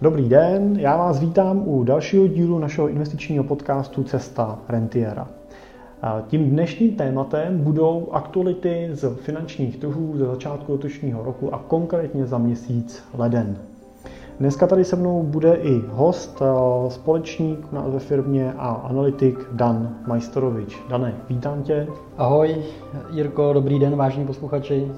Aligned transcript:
Dobrý 0.00 0.28
den, 0.28 0.76
já 0.78 0.96
vás 0.96 1.20
vítám 1.20 1.62
u 1.68 1.84
dalšího 1.84 2.26
dílu 2.26 2.58
našeho 2.58 2.88
investičního 2.88 3.44
podcastu 3.44 4.04
Cesta 4.04 4.58
Rentiera. 4.68 5.28
Tím 6.26 6.50
dnešním 6.50 6.96
tématem 6.96 7.58
budou 7.58 8.08
aktuality 8.12 8.88
z 8.92 9.16
finančních 9.16 9.76
trhů 9.76 10.12
ze 10.16 10.26
začátku 10.26 10.72
letošního 10.72 11.22
roku 11.24 11.54
a 11.54 11.58
konkrétně 11.58 12.26
za 12.26 12.38
měsíc 12.38 13.04
leden. 13.14 13.56
Dneska 14.40 14.66
tady 14.66 14.84
se 14.84 14.96
mnou 14.96 15.22
bude 15.22 15.54
i 15.54 15.82
host, 15.88 16.42
společník 16.88 17.66
ve 17.86 17.98
firmě 17.98 18.52
a 18.52 18.68
analytik 18.68 19.38
Dan 19.52 19.96
Majstorovič. 20.06 20.76
Dane, 20.88 21.14
vítám 21.28 21.62
tě. 21.62 21.86
Ahoj, 22.18 22.56
Jirko, 23.10 23.52
dobrý 23.52 23.78
den, 23.78 23.96
vážení 23.96 24.26
posluchači. 24.26 24.92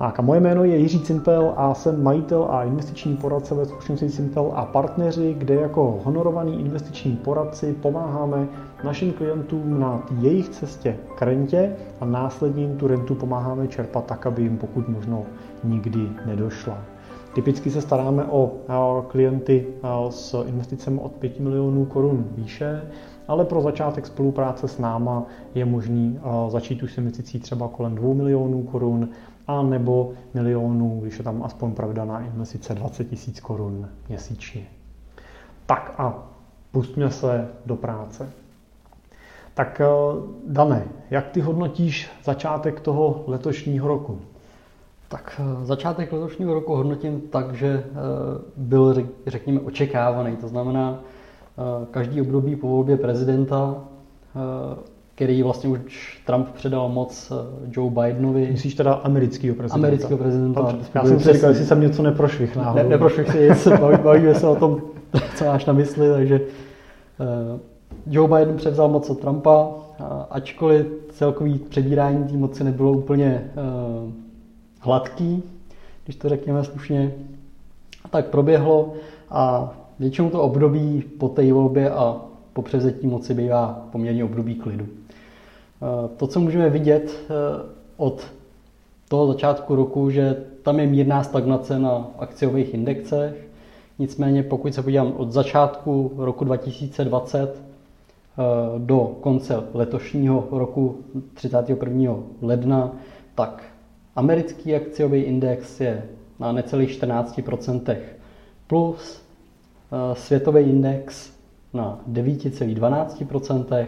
A 0.00 0.22
moje 0.22 0.40
jméno 0.40 0.64
je 0.64 0.76
Jiří 0.76 1.00
Cimpel 1.00 1.52
a 1.56 1.74
jsem 1.74 2.02
majitel 2.02 2.46
a 2.50 2.64
investiční 2.64 3.16
poradce 3.16 3.54
ve 3.54 3.64
společnosti 3.64 4.10
Cimpel 4.10 4.52
a 4.54 4.64
partneři, 4.64 5.34
kde 5.38 5.54
jako 5.54 6.00
honorovaný 6.04 6.60
investiční 6.60 7.16
poradci 7.16 7.74
pomáháme 7.82 8.48
našim 8.84 9.12
klientům 9.12 9.80
na 9.80 10.02
jejich 10.20 10.48
cestě 10.48 10.96
k 11.14 11.22
rentě 11.22 11.72
a 12.00 12.04
následně 12.04 12.62
jim 12.62 12.76
tu 12.76 12.86
rentu 12.86 13.14
pomáháme 13.14 13.68
čerpat 13.68 14.04
tak, 14.04 14.26
aby 14.26 14.42
jim 14.42 14.58
pokud 14.58 14.88
možno 14.88 15.22
nikdy 15.64 16.08
nedošla. 16.26 16.78
Typicky 17.34 17.70
se 17.70 17.80
staráme 17.80 18.24
o 18.24 18.52
klienty 19.08 19.66
s 20.10 20.44
investicemi 20.46 21.00
od 21.00 21.12
5 21.12 21.40
milionů 21.40 21.84
korun 21.84 22.26
výše, 22.34 22.82
ale 23.28 23.44
pro 23.44 23.60
začátek 23.60 24.06
spolupráce 24.06 24.68
s 24.68 24.78
náma 24.78 25.26
je 25.54 25.64
možný 25.64 26.20
začít 26.48 26.82
už 26.82 26.92
s 26.92 26.98
investicí 26.98 27.40
třeba 27.40 27.68
kolem 27.68 27.94
2 27.94 28.14
milionů 28.14 28.62
korun 28.62 29.08
a 29.46 29.62
nebo 29.62 30.12
milionů, 30.34 31.00
když 31.02 31.18
je 31.18 31.24
tam 31.24 31.42
aspoň 31.42 31.72
pravidelná 31.72 32.20
investice 32.20 32.74
20 32.74 33.04
tisíc 33.04 33.40
korun 33.40 33.88
měsíčně. 34.08 34.66
Tak 35.66 35.94
a 35.98 36.26
pustíme 36.72 37.10
se 37.10 37.48
do 37.66 37.76
práce. 37.76 38.32
Tak 39.54 39.80
eh, 39.80 39.86
Dane, 40.46 40.84
jak 41.10 41.28
ty 41.28 41.40
hodnotíš 41.40 42.10
začátek 42.24 42.80
toho 42.80 43.24
letošního 43.26 43.88
roku? 43.88 44.20
Tak 45.08 45.40
eh, 45.40 45.64
začátek 45.64 46.12
letošního 46.12 46.54
roku 46.54 46.74
hodnotím 46.74 47.20
tak, 47.20 47.54
že 47.54 47.68
eh, 47.68 47.92
byl, 48.56 49.06
řekněme, 49.26 49.60
očekávaný. 49.60 50.36
To 50.36 50.48
znamená, 50.48 51.00
každý 51.90 52.20
období 52.20 52.56
po 52.56 52.68
volbě 52.68 52.96
prezidenta 52.96 53.84
který 55.20 55.42
vlastně 55.42 55.70
už 55.70 56.20
Trump 56.26 56.48
předal 56.48 56.88
moc 56.88 57.32
eh, 57.32 57.68
Joe 57.76 57.90
Bidenovi. 57.90 58.48
Myslíš 58.50 58.74
teda 58.74 58.92
amerického 58.92 59.56
prezidenta? 59.56 59.86
Amerického 59.86 60.18
prezidenta. 60.18 60.78
Já 60.94 61.04
jsem 61.04 61.20
si 61.20 61.32
říkal, 61.32 61.50
jestli 61.50 61.64
jsem 61.64 61.80
něco 61.80 62.02
neprošvih 62.02 62.56
náhodou. 62.56 62.82
Ne, 62.82 62.88
neprošvih 62.88 63.56
si, 63.56 63.70
bavíme 64.04 64.34
se 64.34 64.46
o 64.46 64.56
tom, 64.56 64.82
co 65.36 65.44
máš 65.44 65.64
na 65.64 65.72
mysli, 65.72 66.08
takže 66.08 66.40
uh, 66.40 67.60
Joe 68.06 68.28
Biden 68.28 68.56
převzal 68.56 68.88
moc 68.88 69.10
od 69.10 69.20
Trumpa, 69.20 69.68
a 69.98 70.26
ačkoliv 70.30 70.86
celkový 71.12 71.58
přebírání 71.58 72.24
té 72.24 72.36
moci 72.36 72.64
nebylo 72.64 72.92
úplně 72.92 73.50
uh, 74.04 74.12
hladký, 74.80 75.42
když 76.04 76.16
to 76.16 76.28
řekněme 76.28 76.64
slušně, 76.64 77.12
tak 78.10 78.26
proběhlo 78.26 78.94
a 79.30 79.72
většinou 79.98 80.30
to 80.30 80.42
období 80.42 81.04
po 81.18 81.28
té 81.28 81.52
volbě 81.52 81.90
a 81.90 82.16
po 82.52 82.62
převzetí 82.62 83.06
moci 83.06 83.34
bývá 83.34 83.88
poměrně 83.92 84.24
období 84.24 84.54
klidu. 84.54 84.86
Eh, 85.82 86.08
to, 86.16 86.26
co 86.26 86.40
můžeme 86.40 86.70
vidět 86.70 87.10
eh, 87.10 87.26
od 87.96 88.26
toho 89.08 89.26
začátku 89.26 89.74
roku, 89.74 90.10
že 90.10 90.36
tam 90.62 90.80
je 90.80 90.86
mírná 90.86 91.22
stagnace 91.22 91.78
na 91.78 92.10
akciových 92.18 92.74
indexech. 92.74 93.48
Nicméně 93.98 94.42
pokud 94.42 94.74
se 94.74 94.82
podívám 94.82 95.12
od 95.16 95.32
začátku 95.32 96.12
roku 96.16 96.44
2020 96.44 97.54
eh, 97.54 98.42
do 98.78 99.16
konce 99.20 99.62
letošního 99.74 100.48
roku 100.50 100.98
31. 101.34 102.14
ledna, 102.42 102.92
tak 103.34 103.62
americký 104.16 104.74
akciový 104.74 105.20
index 105.20 105.80
je 105.80 106.02
na 106.38 106.52
necelých 106.52 107.02
14% 107.02 107.96
plus 108.66 109.22
světový 110.14 110.60
index 110.62 111.32
na 111.74 112.00
9,12% 112.12 113.86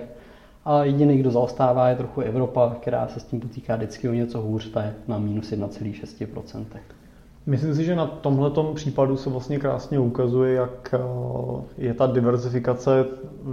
a 0.64 0.84
jediný, 0.84 1.18
kdo 1.18 1.30
zaostává, 1.30 1.88
je 1.88 1.96
trochu 1.96 2.20
Evropa, 2.20 2.76
která 2.80 3.08
se 3.08 3.20
s 3.20 3.24
tím 3.24 3.40
potýká 3.40 3.76
vždycky 3.76 4.08
o 4.08 4.12
něco 4.12 4.40
hůř, 4.40 4.70
ta 4.70 4.82
je 4.82 4.94
na 5.08 5.18
minus 5.18 5.50
1,6%. 5.52 6.64
Myslím 7.46 7.74
si, 7.74 7.84
že 7.84 7.96
na 7.96 8.06
tomhle 8.06 8.50
případu 8.74 9.16
se 9.16 9.30
vlastně 9.30 9.58
krásně 9.58 9.98
ukazuje, 9.98 10.54
jak 10.54 10.94
eh, 10.94 10.98
je 11.78 11.94
ta 11.94 12.06
diverzifikace 12.06 13.04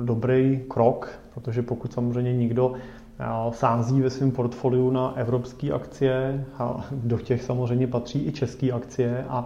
dobrý 0.04 0.64
krok, 0.68 1.20
protože 1.34 1.62
pokud 1.62 1.94
samozřejmě 1.94 2.34
nikdo 2.34 2.74
eh, 3.20 3.26
sází 3.52 4.02
ve 4.02 4.10
svém 4.10 4.32
portfoliu 4.32 4.92
na 4.92 5.14
evropské 5.16 5.72
akcie, 5.72 6.46
a 6.58 6.86
do 6.92 7.18
těch 7.20 7.44
samozřejmě 7.44 7.88
patří 7.88 8.28
i 8.28 8.32
české 8.32 8.72
akcie 8.72 9.26
a 9.30 9.46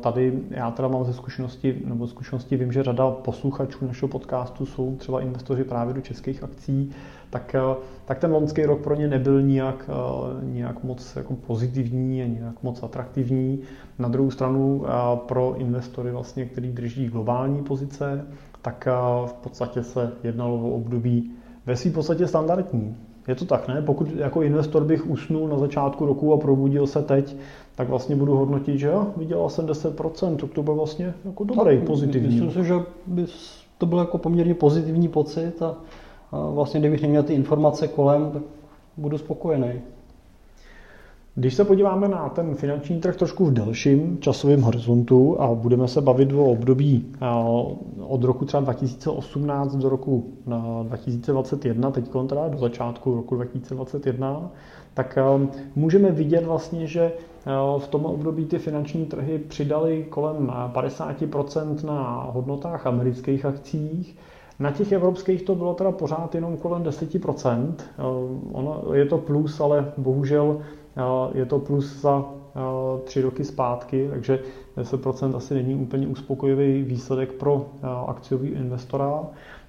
Tady 0.00 0.38
já 0.50 0.70
teda 0.70 0.88
mám 0.88 1.04
ze 1.04 1.12
zkušenosti, 1.12 1.82
nebo 1.84 2.06
zkušenosti 2.06 2.56
vím, 2.56 2.72
že 2.72 2.82
řada 2.82 3.10
posluchačů 3.10 3.86
našeho 3.86 4.08
podcastu 4.08 4.66
jsou 4.66 4.96
třeba 4.96 5.20
investoři 5.20 5.64
právě 5.64 5.94
do 5.94 6.00
českých 6.00 6.42
akcí, 6.42 6.90
tak, 7.30 7.54
eh, 7.54 7.76
tak 8.04 8.18
ten 8.18 8.32
loňský 8.32 8.62
rok 8.62 8.80
pro 8.80 8.94
ně 8.94 9.08
nebyl 9.08 9.42
nijak, 9.42 9.90
eh, 9.90 10.44
nijak 10.44 10.84
moc 10.84 11.16
jako 11.16 11.34
pozitivní 11.34 12.22
a 12.22 12.26
nijak 12.26 12.62
moc 12.62 12.82
atraktivní. 12.82 13.60
Na 13.98 14.08
druhou 14.08 14.30
stranu 14.30 14.84
eh, 14.86 14.90
pro 15.16 15.54
investory, 15.56 16.10
vlastně, 16.10 16.44
který 16.44 16.72
drží 16.72 17.08
globální 17.08 17.62
pozice, 17.64 18.26
tak 18.62 18.88
v 19.26 19.32
podstatě 19.32 19.82
se 19.82 20.12
jednalo 20.24 20.54
o 20.54 20.70
období 20.70 21.32
ve 21.66 21.76
svým 21.76 21.92
podstatě 21.92 22.26
standardní. 22.26 22.96
Je 23.28 23.34
to 23.34 23.44
tak, 23.44 23.68
ne? 23.68 23.82
Pokud 23.82 24.16
jako 24.16 24.42
investor 24.42 24.84
bych 24.84 25.10
usnul 25.10 25.48
na 25.48 25.58
začátku 25.58 26.06
roku 26.06 26.32
a 26.32 26.36
probudil 26.36 26.86
se 26.86 27.02
teď, 27.02 27.36
tak 27.78 27.88
vlastně 27.88 28.16
budu 28.16 28.36
hodnotit, 28.36 28.78
že 28.78 28.86
jo, 28.86 29.06
vydělal 29.16 29.50
jsem 29.50 29.66
10%, 29.66 30.36
tak 30.36 30.50
to 30.50 30.62
byl 30.62 30.74
vlastně 30.74 31.14
jako 31.24 31.44
dobrý, 31.44 31.76
tak, 31.76 31.86
pozitivní. 31.86 32.28
Myslím 32.28 32.50
si, 32.50 32.68
že 32.68 32.74
by 33.06 33.26
to 33.78 33.86
byl 33.86 33.98
jako 33.98 34.18
poměrně 34.18 34.54
pozitivní 34.54 35.08
pocit 35.08 35.62
a, 35.62 35.76
a 36.32 36.50
vlastně 36.50 36.80
kdybych 36.80 37.02
neměl 37.02 37.22
ty 37.22 37.34
informace 37.34 37.88
kolem, 37.88 38.30
tak 38.30 38.42
budu 38.96 39.18
spokojený. 39.18 39.72
Když 41.38 41.54
se 41.54 41.64
podíváme 41.64 42.08
na 42.08 42.28
ten 42.28 42.54
finanční 42.54 43.00
trh 43.00 43.16
trošku 43.16 43.44
v 43.46 43.52
delším 43.52 44.18
časovém 44.20 44.62
horizontu 44.62 45.40
a 45.40 45.54
budeme 45.54 45.88
se 45.88 46.00
bavit 46.00 46.32
o 46.32 46.44
období 46.44 47.12
od 48.00 48.24
roku 48.24 48.44
třeba 48.44 48.60
2018 48.60 49.74
do 49.76 49.88
roku 49.88 50.24
2021, 50.82 51.90
teď 51.90 52.08
teda 52.28 52.48
do 52.48 52.58
začátku 52.58 53.14
roku 53.14 53.34
2021, 53.34 54.50
tak 54.94 55.18
můžeme 55.76 56.10
vidět 56.10 56.44
vlastně, 56.44 56.86
že 56.86 57.12
v 57.78 57.88
tom 57.88 58.04
období 58.06 58.44
ty 58.44 58.58
finanční 58.58 59.06
trhy 59.06 59.38
přidaly 59.38 60.06
kolem 60.08 60.52
50% 60.72 61.86
na 61.86 62.28
hodnotách 62.32 62.86
amerických 62.86 63.44
akcích, 63.44 64.16
na 64.58 64.70
těch 64.70 64.92
evropských 64.92 65.42
to 65.42 65.54
bylo 65.54 65.74
teda 65.74 65.92
pořád 65.92 66.34
jenom 66.34 66.56
kolem 66.56 66.82
10%. 66.82 67.72
Ono 68.52 68.82
je 68.94 69.06
to 69.06 69.18
plus, 69.18 69.60
ale 69.60 69.92
bohužel 69.96 70.60
je 71.34 71.46
to 71.46 71.58
plus 71.58 72.00
za 72.00 72.24
tři 73.04 73.22
roky 73.22 73.44
zpátky, 73.44 74.06
takže 74.10 74.38
10% 74.76 75.36
asi 75.36 75.54
není 75.54 75.74
úplně 75.74 76.06
uspokojivý 76.06 76.82
výsledek 76.82 77.32
pro 77.32 77.66
akciový 78.06 78.48
investora. 78.48 79.20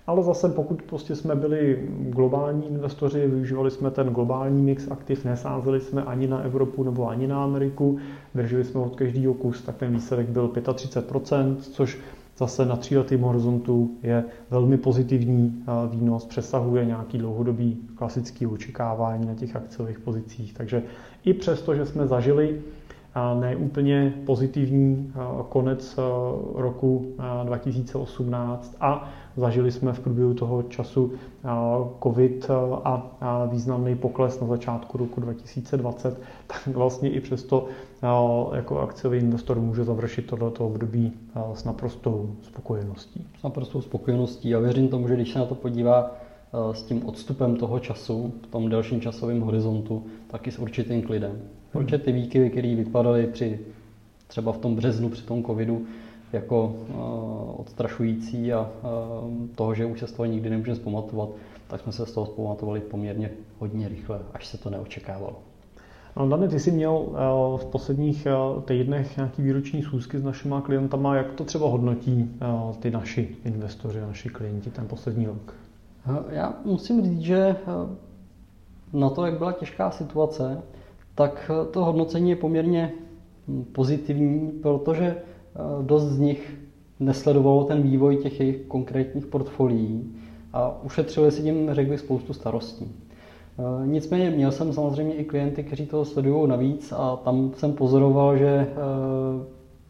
Ale 0.07 0.23
zase 0.23 0.49
pokud 0.49 0.81
prostě 0.81 1.15
jsme 1.15 1.35
byli 1.35 1.87
globální 1.99 2.67
investoři, 2.67 3.27
využívali 3.27 3.71
jsme 3.71 3.91
ten 3.91 4.07
globální 4.09 4.61
mix 4.61 4.91
aktiv, 4.91 5.25
nesázeli 5.25 5.81
jsme 5.81 6.03
ani 6.03 6.27
na 6.27 6.39
Evropu 6.41 6.83
nebo 6.83 7.07
ani 7.07 7.27
na 7.27 7.43
Ameriku, 7.43 7.97
drželi 8.35 8.63
jsme 8.63 8.81
od 8.81 8.95
každého 8.95 9.33
kus, 9.33 9.61
tak 9.61 9.77
ten 9.77 9.93
výsledek 9.93 10.29
byl 10.29 10.47
35%, 10.47 11.55
což 11.55 11.99
zase 12.37 12.65
na 12.65 12.75
tříletým 12.75 13.21
horizontu 13.21 13.91
je 14.03 14.23
velmi 14.49 14.77
pozitivní 14.77 15.63
výnos, 15.91 16.25
přesahuje 16.25 16.85
nějaký 16.85 17.17
dlouhodobý 17.17 17.77
klasický 17.95 18.47
očekávání 18.47 19.25
na 19.27 19.35
těch 19.35 19.55
akciových 19.55 19.99
pozicích. 19.99 20.53
Takže 20.53 20.83
i 21.25 21.33
přesto, 21.33 21.75
že 21.75 21.85
jsme 21.85 22.07
zažili 22.07 22.61
neúplně 23.39 24.13
pozitivní 24.25 25.13
konec 25.49 25.99
roku 26.55 27.15
2018 27.43 28.75
a 28.81 29.09
zažili 29.37 29.71
jsme 29.71 29.93
v 29.93 29.99
průběhu 29.99 30.33
toho 30.33 30.63
času 30.63 31.11
COVID 32.03 32.47
a 32.83 33.45
významný 33.51 33.95
pokles 33.95 34.39
na 34.39 34.47
začátku 34.47 34.97
roku 34.97 35.21
2020, 35.21 36.21
tak 36.47 36.67
vlastně 36.67 37.09
i 37.09 37.19
přesto 37.19 37.65
jako 38.53 38.79
akciový 38.79 39.17
investor 39.19 39.59
může 39.59 39.83
završit 39.83 40.27
tohleto 40.27 40.65
období 40.67 41.13
s 41.53 41.63
naprostou 41.63 42.35
spokojeností. 42.41 43.27
S 43.39 43.43
naprostou 43.43 43.81
spokojeností. 43.81 44.49
Já 44.49 44.59
věřím 44.59 44.87
tomu, 44.87 45.07
že 45.07 45.15
když 45.15 45.33
se 45.33 45.39
na 45.39 45.45
to 45.45 45.55
podívá 45.55 46.11
s 46.71 46.83
tím 46.83 47.05
odstupem 47.05 47.55
toho 47.55 47.79
času, 47.79 48.33
v 48.43 48.47
tom 48.47 48.69
delším 48.69 49.01
časovém 49.01 49.41
horizontu, 49.41 50.03
taky 50.27 50.51
s 50.51 50.59
určitým 50.59 51.01
klidem. 51.01 51.41
Protože 51.71 51.97
ty 51.97 52.11
výkyvy, 52.11 52.49
které 52.49 52.75
vypadaly 52.75 53.27
při 53.27 53.59
třeba 54.27 54.51
v 54.51 54.57
tom 54.57 54.75
březnu 54.75 55.09
při 55.09 55.23
tom 55.23 55.43
covidu, 55.43 55.85
jako 56.33 56.75
odstrašující 57.57 58.53
a 58.53 58.71
toho, 59.55 59.75
že 59.75 59.85
už 59.85 59.99
se 59.99 60.07
z 60.07 60.11
toho 60.11 60.25
nikdy 60.25 60.49
nemůžeme 60.49 60.75
zpamatovat, 60.75 61.29
tak 61.67 61.81
jsme 61.81 61.91
se 61.91 62.05
z 62.05 62.11
toho 62.11 62.25
zpamatovali 62.25 62.79
poměrně 62.79 63.31
hodně 63.59 63.87
rychle, 63.87 64.19
až 64.33 64.47
se 64.47 64.57
to 64.57 64.69
neočekávalo. 64.69 65.39
No, 66.17 66.29
Dane, 66.29 66.47
ty 66.47 66.59
jsi 66.59 66.71
měl 66.71 67.05
v 67.57 67.65
posledních 67.65 68.27
týdnech 68.65 69.17
nějaký 69.17 69.41
výroční 69.41 69.81
schůzky 69.81 70.19
s 70.19 70.23
našimi 70.23 70.55
klientama. 70.63 71.15
Jak 71.15 71.31
to 71.31 71.43
třeba 71.43 71.69
hodnotí 71.69 72.31
ty 72.79 72.91
naši 72.91 73.35
investoři, 73.45 74.01
naši 74.01 74.29
klienti 74.29 74.69
ten 74.69 74.87
poslední 74.87 75.25
rok? 75.25 75.53
Já 76.29 76.53
musím 76.65 77.03
říct, 77.03 77.21
že 77.21 77.55
na 78.93 79.09
to, 79.09 79.25
jak 79.25 79.37
byla 79.37 79.51
těžká 79.51 79.91
situace, 79.91 80.61
tak 81.15 81.51
to 81.71 81.85
hodnocení 81.85 82.29
je 82.29 82.35
poměrně 82.35 82.93
hm, 83.47 83.65
pozitivní, 83.71 84.51
protože 84.51 85.05
eh, 85.05 85.59
dost 85.81 86.03
z 86.03 86.19
nich 86.19 86.57
nesledovalo 86.99 87.63
ten 87.63 87.81
vývoj 87.81 88.17
těch 88.17 88.39
jejich 88.39 88.57
konkrétních 88.67 89.25
portfolií 89.25 90.15
a 90.53 90.83
ušetřili 90.83 91.31
si 91.31 91.41
tím, 91.41 91.73
řekl 91.73 91.89
bych, 91.89 91.99
spoustu 91.99 92.33
starostí. 92.33 92.85
Eh, 92.85 93.87
nicméně 93.87 94.29
měl 94.29 94.51
jsem 94.51 94.73
samozřejmě 94.73 95.15
i 95.15 95.23
klienty, 95.23 95.63
kteří 95.63 95.85
to 95.85 96.05
sledují 96.05 96.49
navíc 96.49 96.93
a 96.97 97.15
tam 97.15 97.51
jsem 97.57 97.73
pozoroval, 97.73 98.37
že 98.37 98.67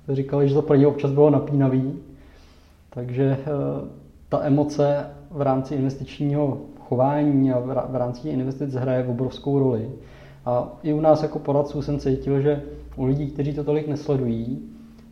eh, 0.09 0.15
říkali, 0.15 0.49
že 0.49 0.55
to 0.55 0.61
pro 0.61 0.75
ně 0.75 0.87
občas 0.87 1.11
bylo 1.11 1.29
napínavý, 1.29 1.93
takže 2.89 3.37
ta 4.29 4.39
emoce 4.43 5.05
v 5.31 5.41
rámci 5.41 5.75
investičního 5.75 6.57
chování 6.79 7.51
a 7.51 7.59
v 7.89 7.95
rámci 7.95 8.29
investic 8.29 8.73
hraje 8.73 9.07
obrovskou 9.07 9.59
roli. 9.59 9.89
A 10.45 10.79
i 10.83 10.93
u 10.93 11.01
nás 11.01 11.23
jako 11.23 11.39
poradců 11.39 11.81
jsem 11.81 11.99
cítil, 11.99 12.41
že 12.41 12.63
u 12.95 13.05
lidí, 13.05 13.27
kteří 13.27 13.53
to 13.53 13.63
tolik 13.63 13.87
nesledují, 13.87 14.69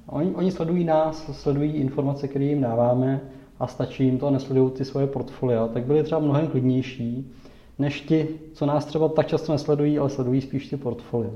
oni, 0.07 0.35
oni 0.35 0.51
sledují 0.51 0.83
nás, 0.83 1.41
sledují 1.41 1.71
informace, 1.71 2.27
které 2.27 2.45
jim 2.45 2.61
dáváme 2.61 3.21
a 3.59 3.67
stačí 3.67 4.05
jim 4.05 4.17
to 4.17 4.27
a 4.27 4.31
nesledují 4.31 4.71
ty 4.71 4.85
svoje 4.85 5.07
portfolia, 5.07 5.67
tak 5.67 5.83
byli 5.83 6.03
třeba 6.03 6.21
mnohem 6.21 6.47
klidnější, 6.47 7.31
než 7.79 8.01
ti, 8.01 8.27
co 8.53 8.65
nás 8.65 8.85
třeba 8.85 9.09
tak 9.09 9.27
často 9.27 9.51
nesledují, 9.51 9.99
ale 9.99 10.09
sledují 10.09 10.41
spíš 10.41 10.69
ty 10.69 10.77
portfolia. 10.77 11.31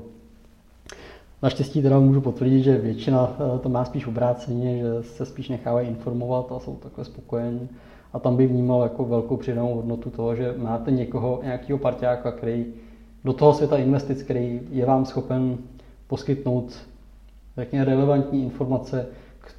Naštěstí 1.42 1.82
teda 1.82 2.00
můžu 2.00 2.20
potvrdit, 2.20 2.62
že 2.62 2.78
většina 2.78 3.36
eh, 3.36 3.58
to 3.58 3.68
má 3.68 3.84
spíš 3.84 4.06
obráceně, 4.06 4.78
že 4.78 5.02
se 5.02 5.26
spíš 5.26 5.48
nechávají 5.48 5.88
informovat 5.88 6.52
a 6.52 6.58
jsou 6.58 6.76
takhle 6.76 7.04
spokojení 7.04 7.68
a 8.12 8.18
tam 8.18 8.36
by 8.36 8.46
vnímal 8.46 8.82
jako 8.82 9.04
velkou 9.04 9.36
přidanou 9.36 9.74
hodnotu 9.74 10.10
toho, 10.10 10.36
že 10.36 10.54
máte 10.56 10.90
někoho, 10.90 11.40
nějakého 11.42 11.78
parťáka, 11.78 12.32
který 12.32 12.66
do 13.24 13.32
toho 13.32 13.54
světa 13.54 13.76
investic, 13.76 14.22
který 14.22 14.60
je 14.70 14.86
vám 14.86 15.04
schopen 15.04 15.58
poskytnout 16.06 16.72
řekněme, 17.56 17.84
relevantní 17.84 18.42
informace 18.42 19.06
k 19.40 19.54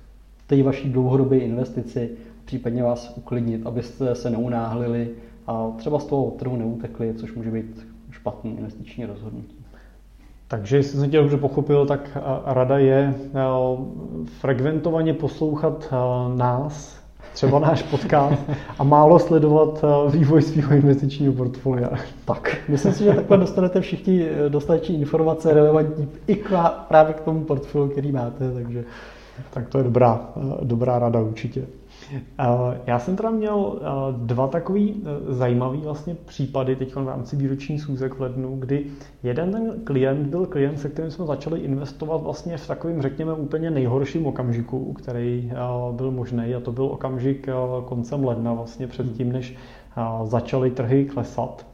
té 0.47 0.63
vaší 0.63 0.89
dlouhodobé 0.89 1.37
investici, 1.37 2.09
případně 2.45 2.83
vás 2.83 3.13
uklidnit, 3.17 3.65
abyste 3.65 4.15
se 4.15 4.29
neunáhlili 4.29 5.09
a 5.47 5.71
třeba 5.77 5.99
z 5.99 6.05
toho 6.05 6.31
trhu 6.31 6.57
neutekli, 6.57 7.13
což 7.13 7.33
může 7.33 7.51
být 7.51 7.87
špatný 8.11 8.57
investiční 8.57 9.05
rozhodnutí. 9.05 9.55
Takže, 10.47 10.77
jestli 10.77 10.99
jsem 10.99 11.09
tě 11.09 11.17
dobře 11.17 11.37
pochopil, 11.37 11.85
tak 11.85 12.17
rada 12.45 12.77
je 12.77 13.15
frekventovaně 14.25 15.13
poslouchat 15.13 15.93
nás, 16.35 17.02
třeba 17.33 17.59
náš 17.59 17.81
podcast 17.81 18.41
a 18.79 18.83
málo 18.83 19.19
sledovat 19.19 19.83
eh, 19.83 20.11
vývoj 20.17 20.41
svého 20.41 20.75
investičního 20.75 21.33
portfolia. 21.33 21.89
Tak, 22.25 22.57
myslím 22.67 22.93
si, 22.93 23.03
že 23.03 23.13
takhle 23.13 23.37
dostanete 23.37 23.81
všichni 23.81 24.27
eh, 24.29 24.49
dostatečné 24.49 24.95
informace 24.95 25.53
relevantní 25.53 26.09
i 26.27 26.35
k, 26.35 26.69
právě 26.87 27.13
k 27.13 27.21
tomu 27.21 27.43
portfoliu, 27.43 27.89
který 27.91 28.11
máte, 28.11 28.51
takže... 28.51 28.83
Tak 29.49 29.67
to 29.69 29.77
je 29.77 29.83
dobrá, 29.83 30.29
eh, 30.37 30.65
dobrá 30.65 30.99
rada 30.99 31.19
určitě. 31.19 31.61
Já 32.85 32.99
jsem 32.99 33.15
teda 33.15 33.29
měl 33.29 33.79
dva 34.17 34.47
takový 34.47 35.03
zajímavý 35.27 35.79
vlastně 35.79 36.15
případy 36.25 36.75
teď 36.75 36.95
v 36.95 37.07
rámci 37.07 37.35
výroční 37.35 37.79
schůzek 37.79 38.13
v 38.13 38.21
lednu, 38.21 38.55
kdy 38.59 38.85
jeden 39.23 39.51
ten 39.51 39.73
klient 39.83 40.27
byl 40.27 40.45
klient, 40.45 40.79
se 40.79 40.89
kterým 40.89 41.11
jsme 41.11 41.25
začali 41.25 41.59
investovat 41.59 42.17
vlastně 42.17 42.57
v 42.57 42.67
takovém, 42.67 43.01
řekněme, 43.01 43.33
úplně 43.33 43.71
nejhorším 43.71 44.25
okamžiku, 44.25 44.93
který 44.93 45.51
byl 45.91 46.11
možný 46.11 46.55
a 46.55 46.59
to 46.59 46.71
byl 46.71 46.85
okamžik 46.85 47.47
koncem 47.85 48.23
ledna 48.23 48.53
vlastně 48.53 48.87
předtím, 48.87 49.31
než 49.31 49.55
začaly 50.23 50.71
trhy 50.71 51.05
klesat. 51.05 51.65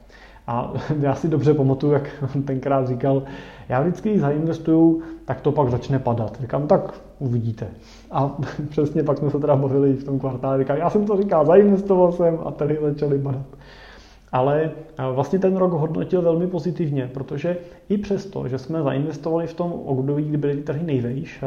A 0.47 0.73
já 0.99 1.15
si 1.15 1.27
dobře 1.27 1.53
pamatuju, 1.53 1.93
jak 1.93 2.09
tenkrát 2.45 2.87
říkal, 2.87 3.23
já 3.69 3.81
vždycky 3.81 4.19
zainvestuju, 4.19 5.01
tak 5.25 5.41
to 5.41 5.51
pak 5.51 5.69
začne 5.69 5.99
padat. 5.99 6.37
Říkám, 6.41 6.67
tak 6.67 7.01
uvidíte. 7.19 7.67
A 8.11 8.37
přesně 8.69 9.03
pak 9.03 9.17
jsme 9.17 9.29
se 9.29 9.39
teda 9.39 9.55
bavili 9.55 9.93
v 9.93 10.03
tom 10.03 10.19
kvartále. 10.19 10.59
Říkám, 10.59 10.77
já 10.77 10.89
jsem 10.89 11.05
to 11.05 11.17
říkal, 11.17 11.45
zainvestoval 11.45 12.11
jsem 12.11 12.39
a 12.45 12.51
tady 12.51 12.77
začaly 12.81 13.19
padat. 13.19 13.45
Ale 14.31 14.71
vlastně 15.13 15.39
ten 15.39 15.57
rok 15.57 15.71
hodnotil 15.71 16.21
velmi 16.21 16.47
pozitivně, 16.47 17.09
protože 17.13 17.57
i 17.89 17.97
přesto, 17.97 18.47
že 18.47 18.57
jsme 18.57 18.83
zainvestovali 18.83 19.47
v 19.47 19.53
tom 19.53 19.71
období, 19.71 20.23
kdy 20.23 20.37
byly 20.37 20.55
trhy 20.55 20.83
nejvejš 20.83 21.43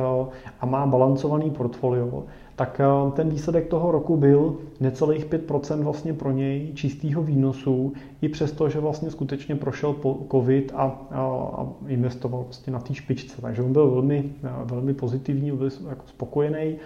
a 0.60 0.66
má 0.66 0.86
balancovaný 0.86 1.50
portfolio, 1.50 2.24
tak 2.56 2.80
eh, 2.80 3.10
ten 3.10 3.30
výsledek 3.30 3.66
toho 3.66 3.92
roku 3.92 4.16
byl 4.16 4.56
necelých 4.80 5.26
5% 5.26 5.82
vlastně 5.82 6.14
pro 6.14 6.32
něj 6.32 6.72
čistého 6.74 7.22
výnosu, 7.22 7.92
i 8.22 8.28
přesto, 8.28 8.68
že 8.68 8.80
vlastně 8.80 9.10
skutečně 9.10 9.56
prošel 9.56 9.92
po 9.92 10.18
covid 10.30 10.72
a, 10.74 10.82
a, 10.82 11.20
a 11.56 11.66
investoval 11.86 12.42
vlastně 12.42 12.72
na 12.72 12.78
té 12.78 12.94
špičce. 12.94 13.42
Takže 13.42 13.62
on 13.62 13.72
byl 13.72 13.90
velmi, 13.90 14.24
eh, 14.44 14.48
velmi 14.64 14.94
pozitivní, 14.94 15.52
byl 15.52 15.70
jako 15.88 16.02
spokojený 16.06 16.76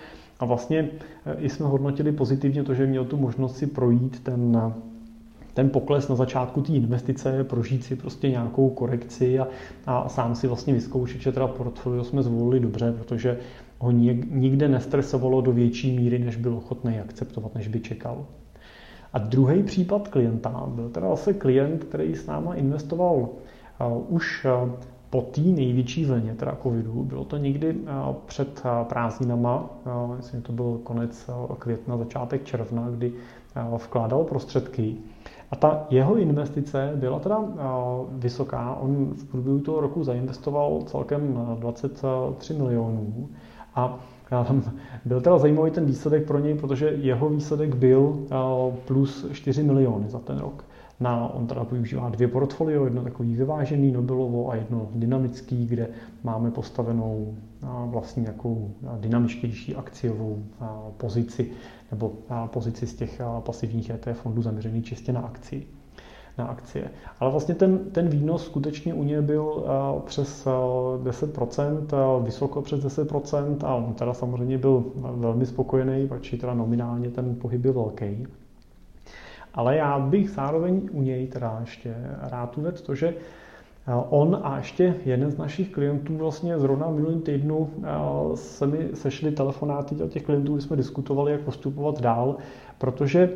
a 0.41 0.45
vlastně 0.45 0.89
eh, 1.27 1.37
i 1.39 1.49
jsme 1.49 1.67
hodnotili 1.67 2.13
pozitivně 2.13 2.65
to, 2.65 2.75
že 2.75 2.87
měl 2.87 3.05
tu 3.05 3.17
možnost 3.17 3.57
si 3.57 3.67
projít 3.67 4.21
ten 4.21 4.73
ten 5.57 5.71
pokles 5.71 6.09
na 6.09 6.17
začátku 6.17 6.63
té 6.63 6.73
investice, 6.73 7.45
prožít 7.45 7.85
si 7.85 7.97
prostě 7.97 8.31
nějakou 8.31 8.71
korekci 8.71 9.39
a, 9.39 9.49
a 9.87 10.09
sám 10.09 10.35
si 10.35 10.47
vlastně 10.47 10.75
vyzkoušet, 10.75 11.21
že 11.21 11.33
teda 11.33 11.47
portfolio 11.47 12.05
jsme 12.05 12.23
zvolili 12.23 12.61
dobře, 12.61 12.95
protože 12.99 13.39
ho 13.79 13.91
nikde 13.91 14.69
nestresovalo 14.69 15.41
do 15.41 15.53
větší 15.53 15.97
míry, 15.97 16.19
než 16.19 16.37
byl 16.37 16.57
ochotný 16.57 17.01
akceptovat, 17.01 17.55
než 17.55 17.69
by 17.69 17.81
čekal. 17.81 18.27
A 19.13 19.19
druhý 19.19 19.63
případ 19.63 20.09
klienta 20.09 20.65
byl 20.67 20.89
teda 20.89 21.09
zase 21.09 21.35
klient, 21.35 21.85
který 21.85 22.15
s 22.15 22.27
náma 22.27 22.55
investoval 22.55 23.17
uh, 23.17 24.15
už 24.15 24.45
uh, 24.45 24.71
po 25.11 25.23
té 25.23 25.41
největší 25.41 26.05
vlně 26.05 26.35
teda 26.35 26.59
covidu. 26.63 27.03
Bylo 27.03 27.25
to 27.25 27.37
někdy 27.37 27.73
uh, 27.73 28.15
před 28.27 28.63
prázdninama, 28.89 29.71
myslím, 30.17 30.43
to 30.43 30.53
byl 30.53 30.81
konec 30.85 31.31
května, 31.59 31.97
začátek 31.97 32.45
června, 32.45 32.89
kdy 32.91 33.13
vkládal 33.85 34.25
prostředky. 34.25 34.97
A 35.51 35.57
ta 35.57 35.87
jeho 35.91 36.17
investice 36.17 36.93
byla 36.97 37.19
teda 37.19 37.45
vysoká. 38.11 38.75
On 38.75 39.15
v 39.15 39.25
průběhu 39.25 39.61
toho 39.61 39.81
roku 39.81 40.05
zainvestoval 40.05 40.83
celkem 40.87 41.39
23 41.59 42.55
milionů 42.55 43.29
a 43.77 43.99
byl 45.05 45.21
teda 45.21 45.39
zajímavý 45.39 45.71
ten 45.71 45.87
výsledek 45.87 46.27
pro 46.27 46.39
něj, 46.39 46.55
protože 46.55 46.87
jeho 46.89 47.29
výsledek 47.29 47.75
byl 47.75 48.27
plus 48.85 49.27
4 49.33 49.63
miliony 49.63 50.09
za 50.09 50.19
ten 50.19 50.39
rok. 50.39 50.65
Na, 51.01 51.35
on 51.35 51.47
teda 51.47 51.63
využívá 51.63 52.09
dvě 52.09 52.29
portfolio, 52.29 52.85
jedno 52.85 53.03
takový 53.03 53.37
vyvážený 53.37 53.93
Nobelovo 53.93 54.51
a 54.51 54.55
jedno 54.55 54.89
dynamický, 54.95 55.67
kde 55.67 55.89
máme 56.25 56.51
postavenou 56.51 57.35
vlastně 57.87 58.21
nějakou 58.21 58.71
dynamičtější 59.01 59.75
akciovou 59.75 60.43
pozici 60.97 61.51
nebo 61.91 62.13
pozici 62.47 62.87
z 62.87 62.95
těch 62.95 63.21
pasivních 63.41 63.91
ETF 63.91 64.21
fondů 64.21 64.43
zaměřených 64.43 64.85
čistě 64.85 65.13
na 65.13 65.21
akci 65.21 65.67
na 66.39 66.45
akcie. 66.45 66.91
Ale 67.21 67.31
vlastně 67.31 67.55
ten, 67.55 67.79
ten 67.79 68.09
výnos 68.09 68.45
skutečně 68.45 68.95
u 68.95 69.05
něj 69.05 69.21
byl 69.23 69.43
uh, 69.45 70.03
přes 70.03 70.47
uh, 70.47 70.53
10%, 71.07 72.17
uh, 72.19 72.25
vysoko 72.25 72.63
přes 72.63 72.81
10% 72.85 73.57
a 73.65 73.75
on 73.75 73.95
teda 73.95 74.15
samozřejmě 74.15 74.59
byl 74.59 74.85
velmi 74.97 75.47
spokojený, 75.47 76.09
protože 76.09 76.37
teda 76.37 76.55
nominálně 76.55 77.11
ten 77.11 77.35
pohyb 77.35 77.61
byl 77.61 77.73
velký. 77.73 78.27
Ale 79.55 79.77
já 79.77 79.99
bych 79.99 80.31
zároveň 80.31 80.89
u 80.93 81.03
něj 81.03 81.27
teda 81.27 81.57
ještě 81.61 81.95
rád 82.21 82.59
uvedl 82.59 82.79
to, 82.79 82.95
že 82.95 83.15
On 84.09 84.41
a 84.43 84.57
ještě 84.57 84.95
jeden 85.05 85.31
z 85.31 85.37
našich 85.37 85.71
klientů 85.71 86.17
vlastně 86.17 86.59
zrovna 86.59 86.91
minulým 86.91 87.21
týdnu 87.21 87.71
se 88.35 88.67
mi 88.67 88.89
sešli 88.95 89.33
telefonáty 89.33 90.03
od 90.03 90.11
těch 90.11 90.23
klientů, 90.23 90.53
kdy 90.53 90.63
jsme 90.63 90.77
diskutovali, 90.77 91.33
jak 91.33 91.41
postupovat 91.41 92.01
dál, 92.01 92.37
protože 92.79 93.31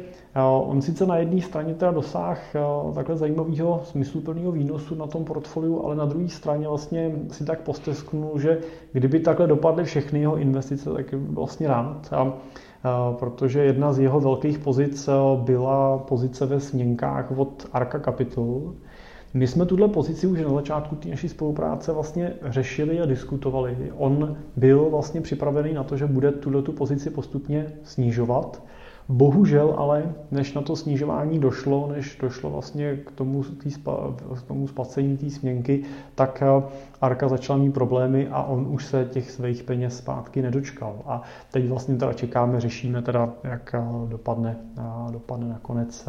on 0.62 0.82
sice 0.82 1.06
na 1.06 1.16
jedné 1.16 1.40
straně 1.40 1.74
teda 1.74 1.90
dosáh 1.90 2.56
takhle 2.94 3.16
zajímavého 3.16 3.80
smysluplného 3.84 4.52
výnosu 4.52 4.94
na 4.94 5.06
tom 5.06 5.24
portfoliu, 5.24 5.84
ale 5.84 5.96
na 5.96 6.04
druhé 6.04 6.28
straně 6.28 6.68
vlastně 6.68 7.12
si 7.30 7.44
tak 7.44 7.60
postesknul, 7.60 8.38
že 8.38 8.58
kdyby 8.92 9.20
takhle 9.20 9.46
dopadly 9.46 9.84
všechny 9.84 10.20
jeho 10.20 10.36
investice, 10.36 10.90
tak 10.92 11.12
je 11.12 11.18
vlastně 11.18 11.68
rád. 11.68 12.10
Protože 13.18 13.64
jedna 13.64 13.92
z 13.92 13.98
jeho 13.98 14.20
velkých 14.20 14.58
pozic 14.58 15.08
byla 15.36 15.98
pozice 15.98 16.46
ve 16.46 16.60
směnkách 16.60 17.38
od 17.38 17.66
Arca 17.72 17.98
Capital, 17.98 18.60
My 19.34 19.46
jsme 19.46 19.66
tuhle 19.66 19.88
pozici 19.88 20.26
už 20.26 20.40
na 20.40 20.54
začátku 20.54 20.96
té 20.96 21.08
naší 21.08 21.28
spolupráce 21.28 21.92
vlastně 21.92 22.32
řešili 22.42 23.00
a 23.00 23.06
diskutovali. 23.06 23.92
On 23.96 24.36
byl 24.56 24.90
vlastně 24.90 25.20
připravený 25.20 25.72
na 25.72 25.84
to, 25.84 25.96
že 25.96 26.06
bude 26.06 26.32
tuhle 26.32 26.62
tu 26.62 26.72
pozici 26.72 27.10
postupně 27.10 27.72
snižovat. 27.82 28.62
Bohužel 29.08 29.74
ale, 29.78 30.14
než 30.30 30.54
na 30.54 30.62
to 30.62 30.76
snižování 30.76 31.38
došlo, 31.38 31.88
než 31.92 32.18
došlo 32.20 32.50
vlastně 32.50 32.96
k 32.96 33.10
tomu, 33.10 33.42
tý 33.42 33.70
spa, 33.70 34.14
k 34.38 34.42
tomu 34.42 34.68
spacení 34.68 35.16
té 35.16 35.30
směnky, 35.30 35.82
tak 36.14 36.42
eh, 36.42 36.62
Arka 37.00 37.28
začala 37.28 37.58
mít 37.58 37.74
problémy 37.74 38.28
a 38.28 38.42
on 38.42 38.66
už 38.70 38.84
se 38.84 39.08
těch 39.10 39.30
svých 39.30 39.62
peněz 39.62 39.96
zpátky 39.98 40.42
nedočkal. 40.42 40.96
A 41.06 41.22
teď 41.50 41.68
vlastně 41.68 41.96
teda 41.96 42.12
čekáme, 42.12 42.60
řešíme 42.60 43.02
teda, 43.02 43.32
jak 43.44 43.74
eh, 43.74 43.82
dopadne, 44.08 44.56
eh, 44.78 45.12
dopadne 45.12 45.48
nakonec 45.48 46.08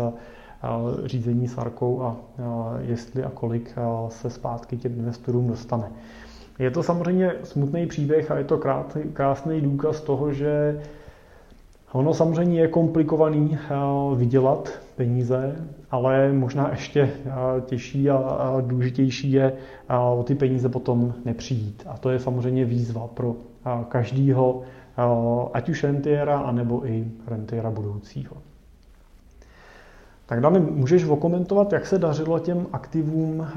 řízení 1.05 1.47
s 1.47 1.57
Arkou 1.57 2.01
a 2.01 2.15
jestli 2.81 3.23
a 3.23 3.29
kolik 3.29 3.75
se 4.09 4.29
zpátky 4.29 4.77
těm 4.77 4.99
investorům 4.99 5.47
dostane. 5.47 5.91
Je 6.59 6.71
to 6.71 6.83
samozřejmě 6.83 7.33
smutný 7.43 7.87
příběh 7.87 8.31
a 8.31 8.37
je 8.37 8.43
to 8.43 8.59
krásný 9.13 9.61
důkaz 9.61 10.01
toho, 10.01 10.33
že 10.33 10.81
Ono 11.93 12.13
samozřejmě 12.13 12.61
je 12.61 12.67
komplikovaný 12.67 13.57
vydělat 14.15 14.69
peníze, 14.95 15.55
ale 15.91 16.33
možná 16.33 16.69
ještě 16.69 17.09
těžší 17.65 18.09
a 18.09 18.57
důležitější 18.61 19.31
je 19.31 19.53
o 20.15 20.23
ty 20.23 20.35
peníze 20.35 20.69
potom 20.69 21.13
nepřijít. 21.25 21.83
A 21.87 21.97
to 21.97 22.09
je 22.09 22.19
samozřejmě 22.19 22.65
výzva 22.65 23.07
pro 23.07 23.35
každého, 23.87 24.61
ať 25.53 25.69
už 25.69 25.83
rentiera, 25.83 26.39
anebo 26.39 26.87
i 26.87 27.05
rentiera 27.27 27.71
budoucího. 27.71 28.35
Tak 30.31 30.41
Dani, 30.41 30.59
můžeš 30.59 31.05
okomentovat, 31.05 31.73
jak 31.73 31.85
se 31.85 31.97
dařilo 31.97 32.39
těm 32.39 32.67
aktivům 32.73 33.47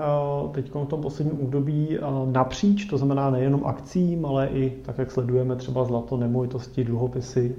teď 0.52 0.70
v 0.74 0.86
tom 0.86 1.02
posledním 1.02 1.40
období 1.40 1.98
napříč, 2.24 2.84
to 2.84 2.98
znamená 2.98 3.30
nejenom 3.30 3.66
akcím, 3.66 4.26
ale 4.26 4.48
i 4.48 4.70
tak, 4.70 4.98
jak 4.98 5.10
sledujeme 5.10 5.56
třeba 5.56 5.84
zlato, 5.84 6.16
nemovitosti, 6.16 6.84
dluhopisy, 6.84 7.56